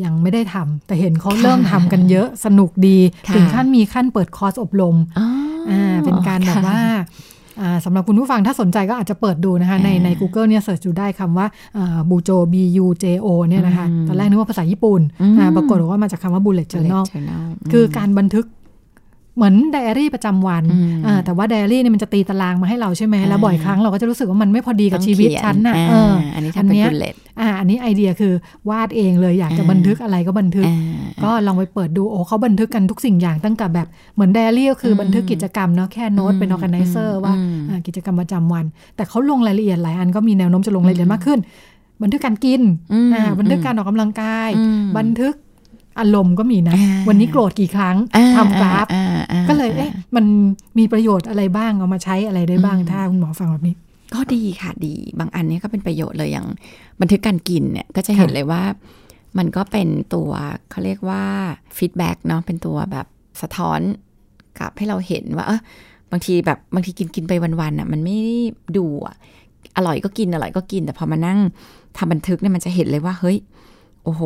[0.03, 2.97] ยังไม่ได้ทำแต่เห็นเขาเริ่มทำกันเยอะสนุกดี
[3.35, 4.95] ถึงขั้นมีขั้นเปิดคอร์สอบรม
[5.71, 6.79] อ่าเป็นการแบบว่า
[7.85, 11.47] สำหรับคุณผู้ฟังถ้าสนใจก็อาจจะเปิดดูนะคะในใน Google เนี่ยเสิร์ชดูได้คำว่า
[12.09, 15.01] บูโจ B U J O เนี่ยนะคะตอนแรกนึกว่าภาษาญี่ปุ่น
[15.55, 17.03] ปรากฏว่ามาจากคำว่า bullet journal
[17.71, 18.45] คือการบันทึก
[19.35, 20.63] เหมือนไดอารี่ประจำวัน
[21.25, 25.75] แต่ว่าไดอารี่เนี่ยมันจะตีตารางมาให้เราใช่ไหมแล้วบ่อยครั้งเราก็จะรู้สึกว่ามันไม่พอดีกับชีวิตฉันน่ะ
[26.33, 26.83] อันนี้อันนี้
[27.39, 28.33] อ่าอันนี้ไอเดียคือ
[28.69, 30.65] วาดเองเลยอยากจะบันทึกอะไรก็บันทึก
[31.23, 37.33] ก็ลองไปเปิดดูโอ้เขาบันทึกกันทุกสิ่งอย่างตั้งแต่แบบเหมือนไดอารี่ก็คือบันทึกกิจกรรมเนาะแค่โน้ตเป็น organizer ว่า
[37.87, 38.65] กิจกรรมประจำวัน
[38.95, 41.39] แต่เขาลงรายละเอียดหลายอันก็มีแนวโน้มจะลงรายละเอียดมากขึ้น
[42.03, 42.61] บันทึกการกิน
[43.39, 44.49] บันทึกการออกกำลังกาย
[44.97, 45.33] บันทึก
[45.99, 46.75] อารมณ์ก็มีนะ
[47.07, 47.95] วันนี้โกรธกี่ครั้ง
[48.37, 48.87] ทำกราฟ
[49.49, 50.25] ก็เลยเอ๊ะมัน
[50.79, 53.75] มีประโยชน์อะไรบ้างเอามาใช้อะไรได้บ้างถ้าคุณหมอฟังแบบนี้
[54.13, 56.47] ก็ดีค่ะดี บางอันนี้ก็เป็นประโยชน์เลยอย่าง
[57.01, 58.63] บันทึกการกินเนี่ยก็จะเห็นเลยว่า
[59.37, 60.31] มันก็เป็นตัว
[60.69, 61.23] เขาเรียกว่า
[61.77, 63.05] feedback เนาะเป็นตัวแบบ
[63.41, 63.79] สะท้อน
[64.59, 65.59] กับให้เราเห็นว่าเออ
[66.11, 68.17] บางทีแบบบางทีกินกินไปวันๆอะ มันไม่
[68.77, 69.15] ดูอะ
[69.77, 71.39] อร่อยก็กินอร่อยก็กิน แต่พอมานั่ง
[71.97, 73.37] ทำบันทึกเนี่ยมันจะเห็นเลยว่าเฮ้ย
[74.03, 74.21] โอ้โห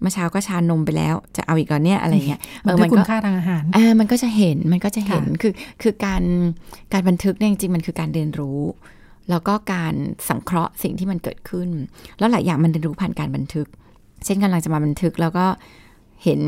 [0.00, 6.22] เมื่อเช้าก็ชานมไปแล้ว จะเอาอีกก่อนเนี่ยอะไรเงี้ยมันคุณค่าทางอาหารอ่ามันก็จะเห็นมันก็จะเห็นคือคือการ
[6.92, 8.60] การบันทึกเนี่ยจริงๆมันคือการเรียนรู้
[9.30, 9.94] แล้วก็การ
[10.28, 11.68] สังเคราะห์สิ่งที่มันเกิดขึ้น
[12.18, 13.66] แล้วหลายอย่างมันเรียนรู้ผ่านการบันทึก
[14.24, 15.46] เช่นกำลังจะมาบันทึกแล้วก็
[16.24, 16.40] เห็น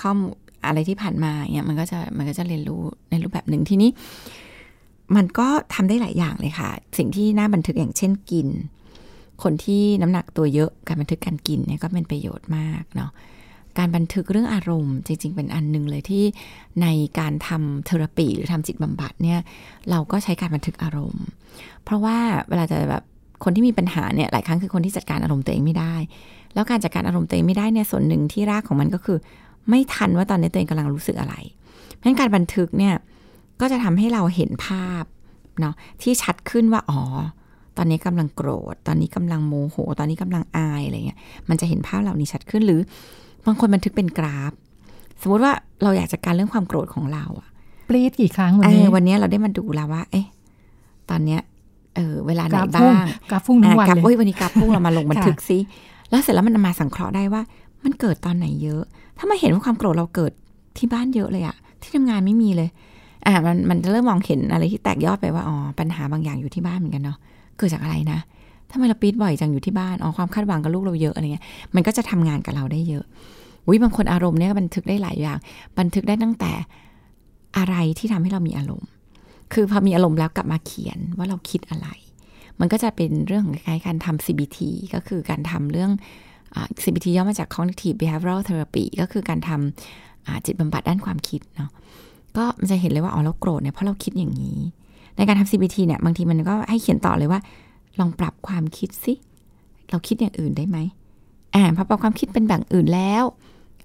[0.00, 0.18] ข้อม
[0.66, 3.90] อะไรที่ผ่านมาเนี่ยมันก็จะมันก็จะเรียนรู้ในรูปแบบหนึ่งทีนี้
[5.16, 8.48] มันก็ทำได้หลายอย่างเลยค่ะ สิ่งที่น่าบันทึกอย่างเช่นกิน
[9.42, 13.10] คนที่น้ำหนักตัวเยอะการบันทึกการกินเนี่ยก็เป็นประโยชน์มากเนาะ
[13.78, 16.24] การบันทึกเรื่องอารมณ์จริง ๆ เป็นอันหนึ่งเลยที่
[16.82, 16.86] ใน
[17.18, 19.38] การทำเทอราปีหรือทำจิตบำบัดเนี่ย
[19.90, 21.24] เราก็ใช้การบันทึกอารมณ์
[21.84, 22.16] เพราะว่า
[22.48, 23.02] เวลาจะแบบ
[23.44, 25.94] คนที่มีปัญหาเนี่ยหลายครั้งคือคนที่จัดการอารมณ์ตัวเองไม่ได้
[26.54, 29.18] แล้วการจัดการอารมณ์ตัวเองไม่ได้เนี่ยส่วนหนึ่งที่รากของมันก็คือ
[29.70, 31.34] ไม่ทันว่าตอนนี้ตัวเองกำลังรู้สึกอะไร
[31.94, 32.94] เพราะการบันทึกเนี่ย
[33.60, 35.04] ก็จะทำให้เราเห็นภาพ
[35.60, 37.00] เนาะที่ชัดขึ้นว่าอ๋อ
[37.76, 41.18] ตอนนี้กำลังโกรธ ตอนนี้กำลังโมโห ตอนนี้กำลังอายอะไรเงี้ย
[41.48, 42.80] มันจะเห็นภาพเหล่านี้ชัดขึ้นหรือ
[43.46, 44.52] บางคนบันทึกเป็นกราฟ
[45.22, 45.52] สมมติว่า
[45.82, 47.48] เราอยากจัดการเรื่องความโกรธของเราอะ
[47.88, 50.26] ปรีดกี่ครั้งวันนี้วันนี้เราได้มาดูแล้วว่า เอ๊ะ
[51.10, 51.40] ตอนเนี้ย
[51.96, 52.94] เออเวลาไหนบ้าง
[53.30, 55.58] กราฟพุ่งทั้งวันเลยวันนี้กราฟพุ่งเรามาลงบันทึกซิ
[56.10, 57.42] แล้วเสร็จแล้วมันมาสังเคราะห์ได้ว่า
[57.84, 58.82] มันเกิดตอนไหนเยอะ
[59.18, 60.32] ถ้ามาเห็นว่าความโกรธเราเกิด
[60.78, 62.68] ที่บ้านเยอะเลยอะที่ทำงานไม่มีเลย
[63.26, 67.18] อ่ามันมันจะเริ่มมองเห็นอะไรที่แตกยอดไปว่าอ๋อปัญหาบางอย่างอยู่ที่บ้านเหมือนกันเนาะ
[67.56, 68.20] เกิดจากอะไรนะ
[68.70, 71.44] ทำไมเราปีดบ่อยจังอยู่ที่บ้านอ๋อความคาดหวังกับลูกเราเยอะอะไรเงี้ย
[71.74, 73.04] มันก็จะทำงานกับเราได้เยอะ
[73.68, 75.38] วิบางคนอารมณ์เนี่ยบันทึกได้หลายอย่าง
[75.78, 76.52] บันทึกได้ตั้งแต่
[77.58, 78.88] อะไรที่ทำให้เรามีอารมณ์
[79.52, 81.88] คือพอมีอารมณ์แล้วกลับมาเขียนว่าเราคิดอะไร
[82.60, 84.58] มันก็จะเป็นเรื่องของคล้ายการทำ CBT
[84.94, 85.90] ก็คือการทำเรื่อง
[86.82, 91.70] CBT ย่อมาจาก Cognitive Behavioral Therapy ก็คือการทำจิตบำบัดด้านความคิดเนาะ
[92.36, 94.58] ก็มันจะเห็นเลยว่าอ๋อเราโกรธเนี่ยเพราะเราคิดอย่างนี้
[95.16, 97.40] ในการทำ CBT เนี่ยบางทีมันก็ให้เขียนต่อเลยว่า
[97.98, 99.14] ลองปรับความคิดสิ
[99.90, 100.78] เราคิดอย่างอื่นได้ไหม
[101.54, 103.24] อ่าพอปรับความคิดเป็นแบบอื่นแล้ว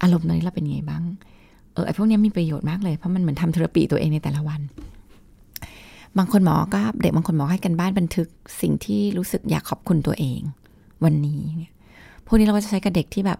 [0.01, 1.03] อารมณ์ตอนั้เราเป็นไงบ้าง
[1.73, 4.61] เออไอพวกนี้มีประโยชน์มากเลย เพราะมันเหมือนทำเทอราปีตัวเองในแต่ละวัน
[6.17, 8.27] บางคนหมอก็เด็กบางคนหมอให้กันบ้านบันทึก
[8.61, 10.41] สิ่งที่รู้สึกอยากขอบคุณตัวเอง
[11.03, 11.73] วันนี้เนี่ย
[12.25, 13.39] พวกนี้เราก็จะใช้กับเด็กที่แบบ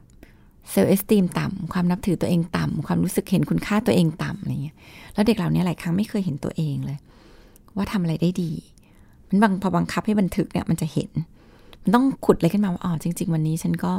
[0.69, 4.75] เซลล์เอสติมต่ำความนับถือตัวเองต่ำความรู้สึกเห็นคุณค่าตัวเองต่ำอะไรเงี้ย
[5.13, 6.97] แล้วเด็กเหล่านี้หลายครั้งไม่เคยเห็นตัวเองเลย
[7.77, 8.51] ว่าทำอะไรได้ดี
[9.27, 11.09] มันบางพอบังคับให้บันทึกเนี่ยมันจะเห็น
[11.83, 13.95] มันต้องขุดเลยขึ้นมาว่าอ๋อจริง ๆ วันนี้ฉันก็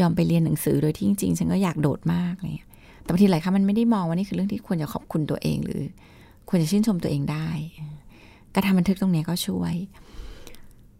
[0.00, 2.66] ยอมไปเรียนหนังสือโดยที่จริงๆฉันก็อยากโดดมากเลย
[3.02, 5.82] แต่บางทีหลายครั้งมันไม่ได้มองว่านี่คือเรื่องที่ควรจะขอบคุณตัวเองหรือ
[6.48, 7.48] ควรจะชื่นชมตัวเองได้
[8.54, 9.74] การทำบันทึกตรงนี้ก็ช่วย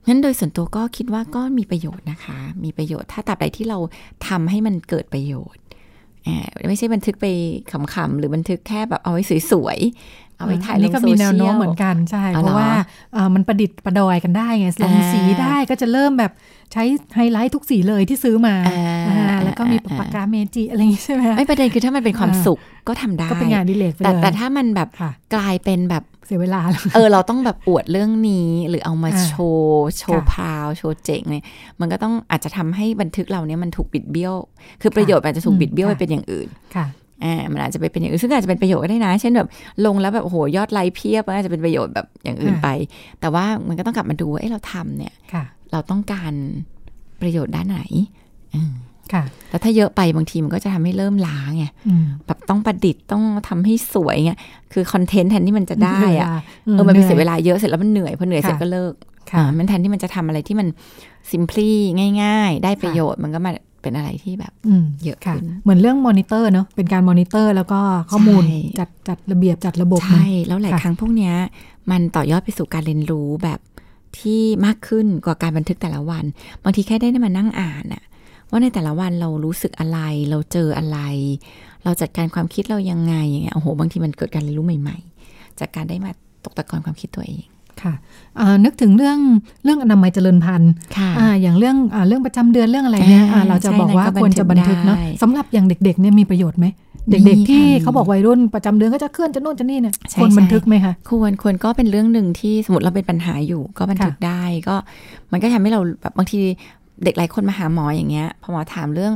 [0.08, 3.78] งั้นโดยส่วนตัวก็คิดว่าก็มีประโยชน์นะคะ มีประโยชน์ถ้าตราบใดที่เรา
[4.28, 5.62] ทำให้มันเกิดประโยชน์
[6.68, 7.26] ไม่ใช่บันทึกไป
[7.70, 9.78] ขำๆหรือบันทึกแค่แบบเอาไว้สวย
[10.38, 12.70] เอาไปถ่ายลงโซเชียลก็มีแนวโน้มเหมือนกันใช่ เพราะว่า
[13.34, 16.32] มันประดิษฐ์ประดอยกันได้ไงลงสีได้ก็จะเริ่มแบบ
[16.72, 16.82] ใช้
[17.14, 18.54] ไฮไลท์ทุกสีเลยที่ซื้อมา
[19.44, 22.58] แล้วก็มีปากกาเมจิอะไรอย่างนี้ใช่ไหมไม่ประเด็นคือถ้ามันเป็นความสุข
[22.88, 24.88] ก็ทำได้ ก็เป็นงานดิเลกแต่แต่ถ้ามันแบบ
[25.34, 26.60] กลายเป็นแบบเสียเวลา
[26.94, 31.44] เออ เราต้องแบบอวดเรื่องนี้หรือเอามาโชว์ โชว์พาว โชว์เจ๋งเนี่ย
[31.80, 34.34] มันก็ต้องอาจจะทำให้บันทึกเราเนี่ยมันถูกบิดเบี้ยว
[34.82, 36.48] คือประโยชน์อาจจะถูกบิดเบี้ยวไปเป็นอย่างอื่น
[37.24, 39.48] อ่ามันอาจจะไปเป็นอย่างอื่นซึ่งอาจจะเป็นประโยชน์ก็ได้นะ เช่นแบบ
[39.86, 42.68] ลงแล้วแบบโอ้โหยอดไลค์เพียบอาจจะเป็นประโยชน์แบบอย่างอื่นไป
[43.20, 45.14] แต่ว่ามันก็ต้องกลับมาดูว่าเอ้เราทำเนี่ย
[45.72, 46.32] เราต้องการ
[47.20, 47.80] ประโยชน์ด้านไหน
[49.12, 51.64] ค่ะ แล้วถ้าเยอะไปบางทีมันก็จะทำให้เริ่มล้าไง
[52.26, 54.32] แบบต้องประดิษฐ์ต้องทำให้สวยไง
[54.72, 56.26] คือ content แทนที่มันจะได้อะ
[56.62, 58.94] เออมันมีเสียเวลาเยอะเสร็จแล้วมันเหนื่อยพอเหนื่อยเสร็จก็เลิก
[59.58, 60.68] มันแทนที่มันจะทำอะไรที่มัน
[61.30, 61.70] simply
[62.22, 63.50] ง่าย ๆ ได้ประโยชน์มันก็มา
[63.82, 64.52] เป็นอะไรที่แบบ
[65.04, 68.42] เยอะขึ้นเหมือนเรื่องมอนิเตอร์เนาะเป็นการมอนิเตอร์ แล้วก็ข้อมูล
[68.78, 71.34] จัดจัดระเบียบจัดระบบใช่แล้วหลายครั้งพวกเนี้ย
[71.90, 73.60] มันต่อยอดไปสู่การเรียนรู้แบบ
[74.18, 76.24] ที่มากขึ้นกว่าการบันทึกแต่ละวัน
[76.62, 78.02] บางทีแค่ได้มานั่งอ่านอะ
[78.50, 79.98] ว่าในแต่ละวันเรารู้สึกอะไร
[80.30, 80.98] เราเจออะไร
[81.84, 84.98] เราจัดการความคิดเรายังไงอย่างเงี้ยโอ้โหบางทีมันเกิดการเรียนรู้ใหม่
[85.28, 86.10] ๆ จากการได้มา
[86.44, 87.44] ตกตะกอนความคิดตัวเอง
[87.82, 87.94] ค่ะ
[88.64, 89.18] นึกถึงเรื่อง
[89.64, 90.72] เรื่องอนามัยเจริญพันธุ์
[91.42, 96.66] อย่างเรื่องอเรื่องประจำเดือนเรื่องอะไรเนี่ยเราจะบอกว่าควรจะบันทึกเนาะสำหรับอย่างเด็กๆเนี่ยมีประโยชน์ไหม
[97.10, 104.76] เด็กๆที่เขาบอกวัยรุ่นประจำเดือนก็จะเคลื่อนจะโน่นจะนี่เนี่ยควรบันทึกไหมคะควรควรก็เป็นเรื่องหนึ่งที่สมมติเราเป็นปัญหาอยู่ก็บันทึกได้ก็
[105.32, 106.40] มันก็ทำให้เราแบบบางที
[107.04, 109.12] เด็กหลายคนมาหาหมออย่างเงี้ยพอหมอถามเรื่อง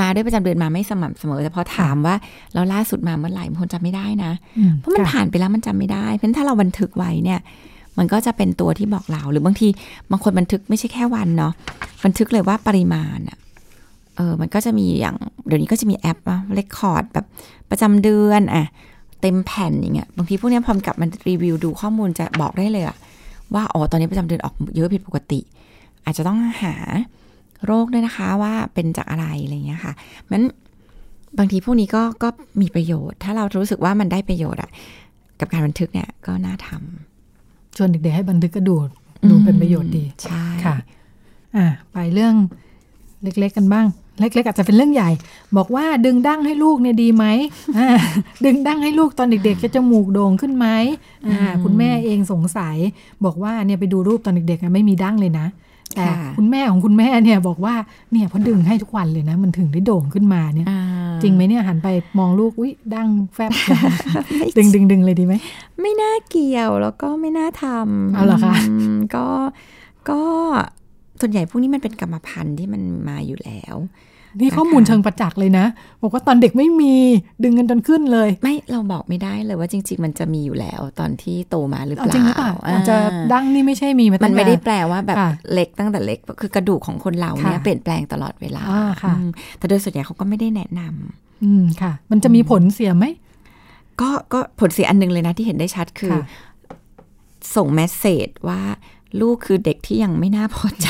[0.00, 2.14] มาด้วยประจำเดือนมาไม่สม่ำเสมอ แต่พอถามว่า
[2.54, 4.32] เราล่าสุดมาเมื่อไหร่บางคนจำไม่ได้นะ
[4.78, 7.40] เพราะมันผ่านไปแล้วมันจำไม่ได้ เพราะถ้าเราบันทึกไว้เนี่ย
[7.98, 9.68] มันก็จะเป็นตัวที่บอกเรา หรือบางที
[10.10, 11.52] บางคนบันทึกไม่ใช่แค่วันเนาะ
[12.04, 13.38] บันทึกเลยว่าปริมาณอะ
[14.16, 15.16] เออมันก็จะมีอย่าง
[15.46, 17.26] เดี๋ยวนี้ก็จะมีแอปนะเรคคอร์ดแบบ
[17.70, 18.64] ประจำเดือนอะ
[19.20, 22.96] เต็มแผ่นอย่างเงี้ยบางทีพวกนี้พอกลับมันรีวิวดูข้อมูลจะบอกได้เลยอะ
[23.54, 25.40] ว่าอ๋อตอนนี้ประจำเดือนออกเยอะผิดปกติ
[26.04, 26.74] อาจจะต้องหา
[27.66, 29.92] โรคด้วยนะคะว่าเป็นจากอะไรอะไรเงี้ยค่ะ
[30.30, 30.42] มัน
[31.38, 32.28] บางทีพวกนี้ก็ก็
[32.60, 34.70] มีประโยชน์ ถ้าเรารู้สึกว่ามันได้ประโยชน์อะ
[35.40, 37.13] กับการบันทึกเนี่ยก็น่าทำ
[37.76, 38.88] ชวนเด็กๆให้บันทึกกระดูด
[39.30, 40.76] ดูเป็นประโยชน์ดีใช่ค่ะ
[41.56, 42.34] อ่าไปเรื่อง
[43.22, 43.86] เล็กๆกันบ้าง
[44.20, 45.10] เล็กๆอาจจะเป็นเรื่องใหญ่
[45.56, 47.24] บอกว่าดึงดั้งให้ลูกเนี่ยดีไหม
[48.44, 50.66] ดึงดั้งให้ลูกตอนเด็กๆจะจมูกโด่งขึ้นไหม
[51.28, 52.76] อ่าคุณแม่เองสงสัย
[53.24, 55.46] บอกว่าเนี่ยไปดูรูปตอนเด็กๆไม่มีดั้งเลยนะ
[55.96, 57.74] แต่คุณแม่ของคุณแม่เนี่ยบอกว่า
[58.12, 60.66] เนี่ยพอดึงให้ทุกวันเลยนะ มันถึงได้โด่งขึ้นมาเนี่ย
[61.22, 61.88] จริงไหมเนี่ยหันไป
[62.18, 63.50] มองลูกอุ้ยดั้งแฟบ
[64.56, 65.34] ดึงดึงดึงเลยดีไหม
[65.80, 68.56] ไม่น่าเกี่ยวแล้วก็ไม่น่าทำเอาเหรอคะ
[69.14, 69.26] ก็
[70.10, 70.20] ก็
[71.20, 73.76] ส่วนใหญ่พวกนี้มันเป็นกรรมพันธุ์ที่มันมาอยู่แล้ว
[74.40, 75.66] นี่ข้อมูลเชิงประจักษ์เลยนะ
[76.02, 76.94] บอกว่าตอนเด็กไม่มี
[77.44, 82.96] ดึงกันจนขึ้นเลย ไม่เราบอกไม่ได้เลยว่าจริง ๆ มันจะมีอยู่แล้วตอนที่โตมาหรือเปล่าจริงหรือเปล่าอาจจะ
[83.32, 85.16] ดั้งนี่ไม่ใช่มีมันไม่ได้แปลว่าแบบ
[85.52, 88.62] เล็กตั้งแต่เล็กคือกระดูกของคนเราเนี่ยเปลี่ยนแปลงตลอดเวลา
[89.58, 93.04] แต่โดยส่วนใหญ่เขาก็ไม่ได้แนะนำอืมค่ะ มันจะมีผลเสียไหม
[94.00, 96.16] ก็ก็ผลเสียอันนึงเลยนะที่เห็นได้ชัดคือ
[97.56, 98.60] ส่งแมสเซจว่า
[99.20, 100.88] ลูกคือเด็กที่ยังไม่น่าพอใจ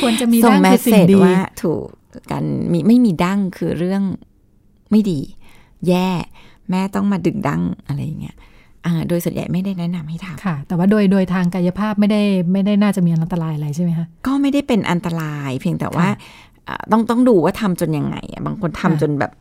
[0.00, 1.84] ควรจะมีส่งแมสเซจว่าถูก
[2.30, 4.02] การมีไม่มีดั้งคือเรื่อง
[4.90, 5.20] ไม่ดี
[5.88, 6.08] แย่
[6.70, 8.36] แม่ต้องมาดึงดั้งอะไรอย่างเงี้ย
[9.08, 16.08] โดยส่วนใหญ่ไม่ได้แนะนำให้ทำค่ะ แต่ว่าโดยโดยทางกายภาพไม่ได้ไม่ได้น่าจะมีอันตรายอะไรใช่ไหมคะก็ไม่ได้เป็นอันตราย เพียงแต่ว่า
[16.92, 18.16] ต้องต้องดูว่าทำจนยังไง
[18.46, 19.32] บางคนทำจนแบบ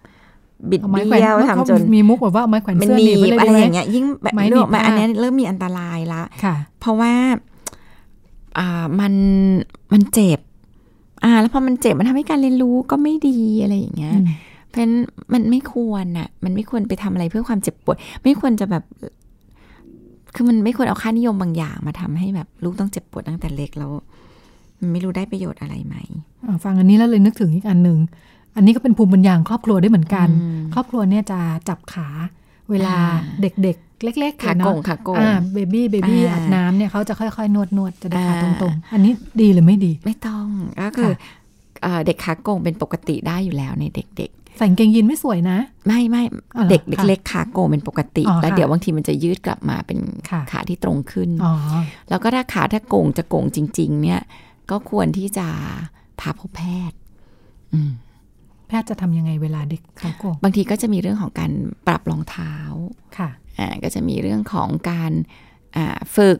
[0.71, 6.23] บิดเบี้ยวทำจนมีมุกแบบว่าไม้แขวนเสื้อหนีบอะไรอย่างเงี้ยยิ่งแบบไม่หอันนี้เริ่มมีอันตรายละ
[6.79, 7.13] เพราะว่า
[8.57, 9.13] อ่ามัน
[9.93, 10.39] มันเจ็บ
[11.23, 14.15] อ่า แล้วพอมันเจ็บมันทำให้การเรียนรู้ก็ไม่ดีอะไรอย่างเงี้ย
[14.67, 14.93] เพราะนั้น
[15.33, 18.83] มันไม่ควรอะมันไม่ควรไปทำอะไรเพื่อความเจ็บปวด ไม่ควรจะแบบ
[20.35, 23.91] คือมันไม่ควรเอาค่านิยมบางอย่างมาทำให้แบบลูกต้องเจ็บปวดตั้งแต่เล็กแล้ว
[24.79, 25.95] มันไม่รู้ได้ประโยชน์อะไรไหม
[26.63, 27.99] ฟังอันนี้แล้วเลยนึกถึงอีกอันหนึ่ง
[28.55, 30.27] อันนี้ก็เป็นภูมิปัญญาครอบครัวได้เหมือนกัน
[30.73, 31.39] ครอบครัวเนี่ยจะ
[31.69, 32.07] จับขา
[32.69, 32.95] เวลา
[33.41, 35.21] เด็กๆ เล็กๆขาโก่งขาโก่ง
[35.53, 40.47] เบบี้เบบี้อาบน้ำเนี่ยเขาจะค่อยๆ นวดนวดจะได้ขาตรงๆ อันนี้ดีหรือไม่ดี ไม่ต้อง
[40.81, 41.11] ก็คือ
[42.05, 46.23] เด็กขาโกงเป็นปกติได้อยู่แล้วในเด็กๆใส่เกงยีนไม่สวยนะ ไม่ไม่
[46.69, 49.99] เด็กเล็กขาโกงเป็นปกติ แล้วเดี๋ยวบางทีมันจะยืดกลับมาเป็น
[50.51, 51.29] ขาที่ตรงขึ้น
[52.09, 54.21] แล้วก็ถ้าขาถ้าโกงจะโกงจริง ๆ เนี่ย
[54.71, 55.47] ก็ควรที่จะ
[56.19, 56.97] พาพบแพทย์
[58.67, 61.51] แพทย์จะทำยังไงเวลาเด็กขาโกงบางทีก็จะมีเรื่องของการ
[61.87, 62.55] ปรับรองเท้า
[63.17, 63.29] ค่ะ
[63.59, 65.11] อ่าก็จะมีเรื่องของการ
[65.75, 66.37] อ่าฝึก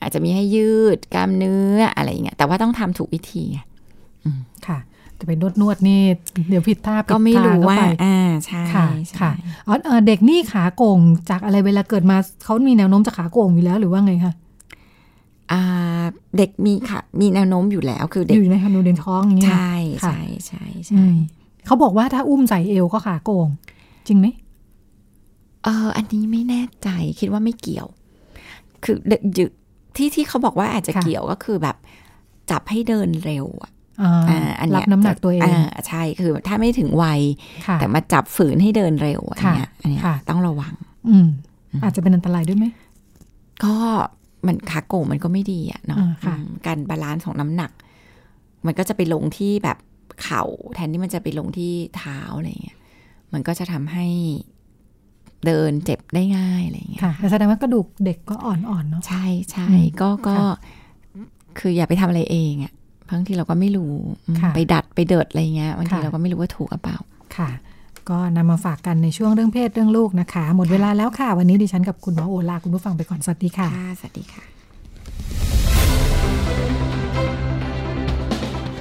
[0.00, 3.44] อาจจะมีให้ยืดกล้ามเนื้ออะไรอย่างเงี้ยแต่ว่าต้องทำถูกวิธี
[4.66, 4.78] ค่ะ
[5.18, 6.02] จะไปนวดนวดนี่
[6.48, 8.86] เดี๋ยวผิดท่าก็ไม่รู้ว่าอ่าใช่ค่ะ
[9.20, 9.32] ค่ะ
[9.66, 10.98] อ๋อเด็กนี่ขาโก่ง
[11.30, 14.34] จากอะไรเวลาเกิดมาเขามีแนวโน้มจะขาโก่งอยู่แล้วหรือว่าไงคะ
[16.36, 21.04] เด็กมีค่ะมีแนวโน้มอยู่แล้วคือเด็กอยู่ในคันดูเดนท้องอย่างเงี้ยใช่ใช่ใช่ใช่
[21.66, 23.48] เขาบอกว่าถ้าอุ้มใส่เอวก็ขาโก่ง
[24.06, 24.26] จริงไหม
[25.64, 26.88] เอออันนี้ไม่แน่ใจ
[27.20, 27.88] คิดว่าไม่เกี่ยว
[28.84, 29.16] คือเด็
[29.48, 29.50] ก
[29.96, 31.76] ที่ที่เขาบอกว่าอาจจะเกี่ยวก็คือแบบ
[32.50, 33.72] จับให้เดินเร็วอะ
[34.60, 35.52] อันนี้รับน้ำหนักตัวเอง
[35.88, 37.20] ใช่คือถ้าไม่ถึงวัย
[37.80, 40.74] แต่มาจับฝืนให้เดินเร็วอันนี้อันนี้ต้องระวัง
[41.10, 41.28] อืม
[41.82, 42.66] อาจจะเป็นอันตรายด้วยไหม
[43.64, 43.76] ก็
[44.46, 45.98] มันขาโก่งมันก็ไม่ดีอะเนาะ
[46.66, 47.70] การ balance ของน้ำหนัก
[48.66, 49.78] มันก็จะไปลงที่แบบ
[50.22, 50.44] เข่า
[50.74, 52.78] แทนที่มันจะไปลงที่เท้าอะไรเงี้ย
[53.32, 54.06] มันก็จะทำให้
[55.46, 59.66] เดินเจ็บได้ง่ายอะไรเงี้ยค่ะแต่แสดงว่ากระดูกเด็กก็อ่อนๆเนาะใช่ใช่
[60.00, 60.34] ก็ก็
[61.58, 62.72] คืออย่าไปทำอะไรเองอะ
[63.10, 63.92] บางทีเราก็ไม่รู้
[64.54, 66.98] ไปดัดไปเดิดอะไรเงี้ยบางทีเราก็ไม่รู้ว่าถูกหรือเปล่า
[67.36, 67.50] ค่ะ
[68.10, 73.68] ก็นำมาฝากกันในช่วงเรื่องเพศเรื่องลูกนะคะ หมดเวลาแล้วค่ะ วันนี้ดิฉันกับคุณหมอโอลาคุณผู้ฟังไปก่อนสวัสดีค่ะ
[73.98, 74.42] สวัสดีค่ะ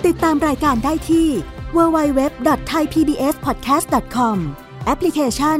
[0.05, 1.27] ติดตามรายการได้ที่
[1.75, 4.37] www.thaipbspodcast.com
[4.85, 5.59] แอปพลิเคชัน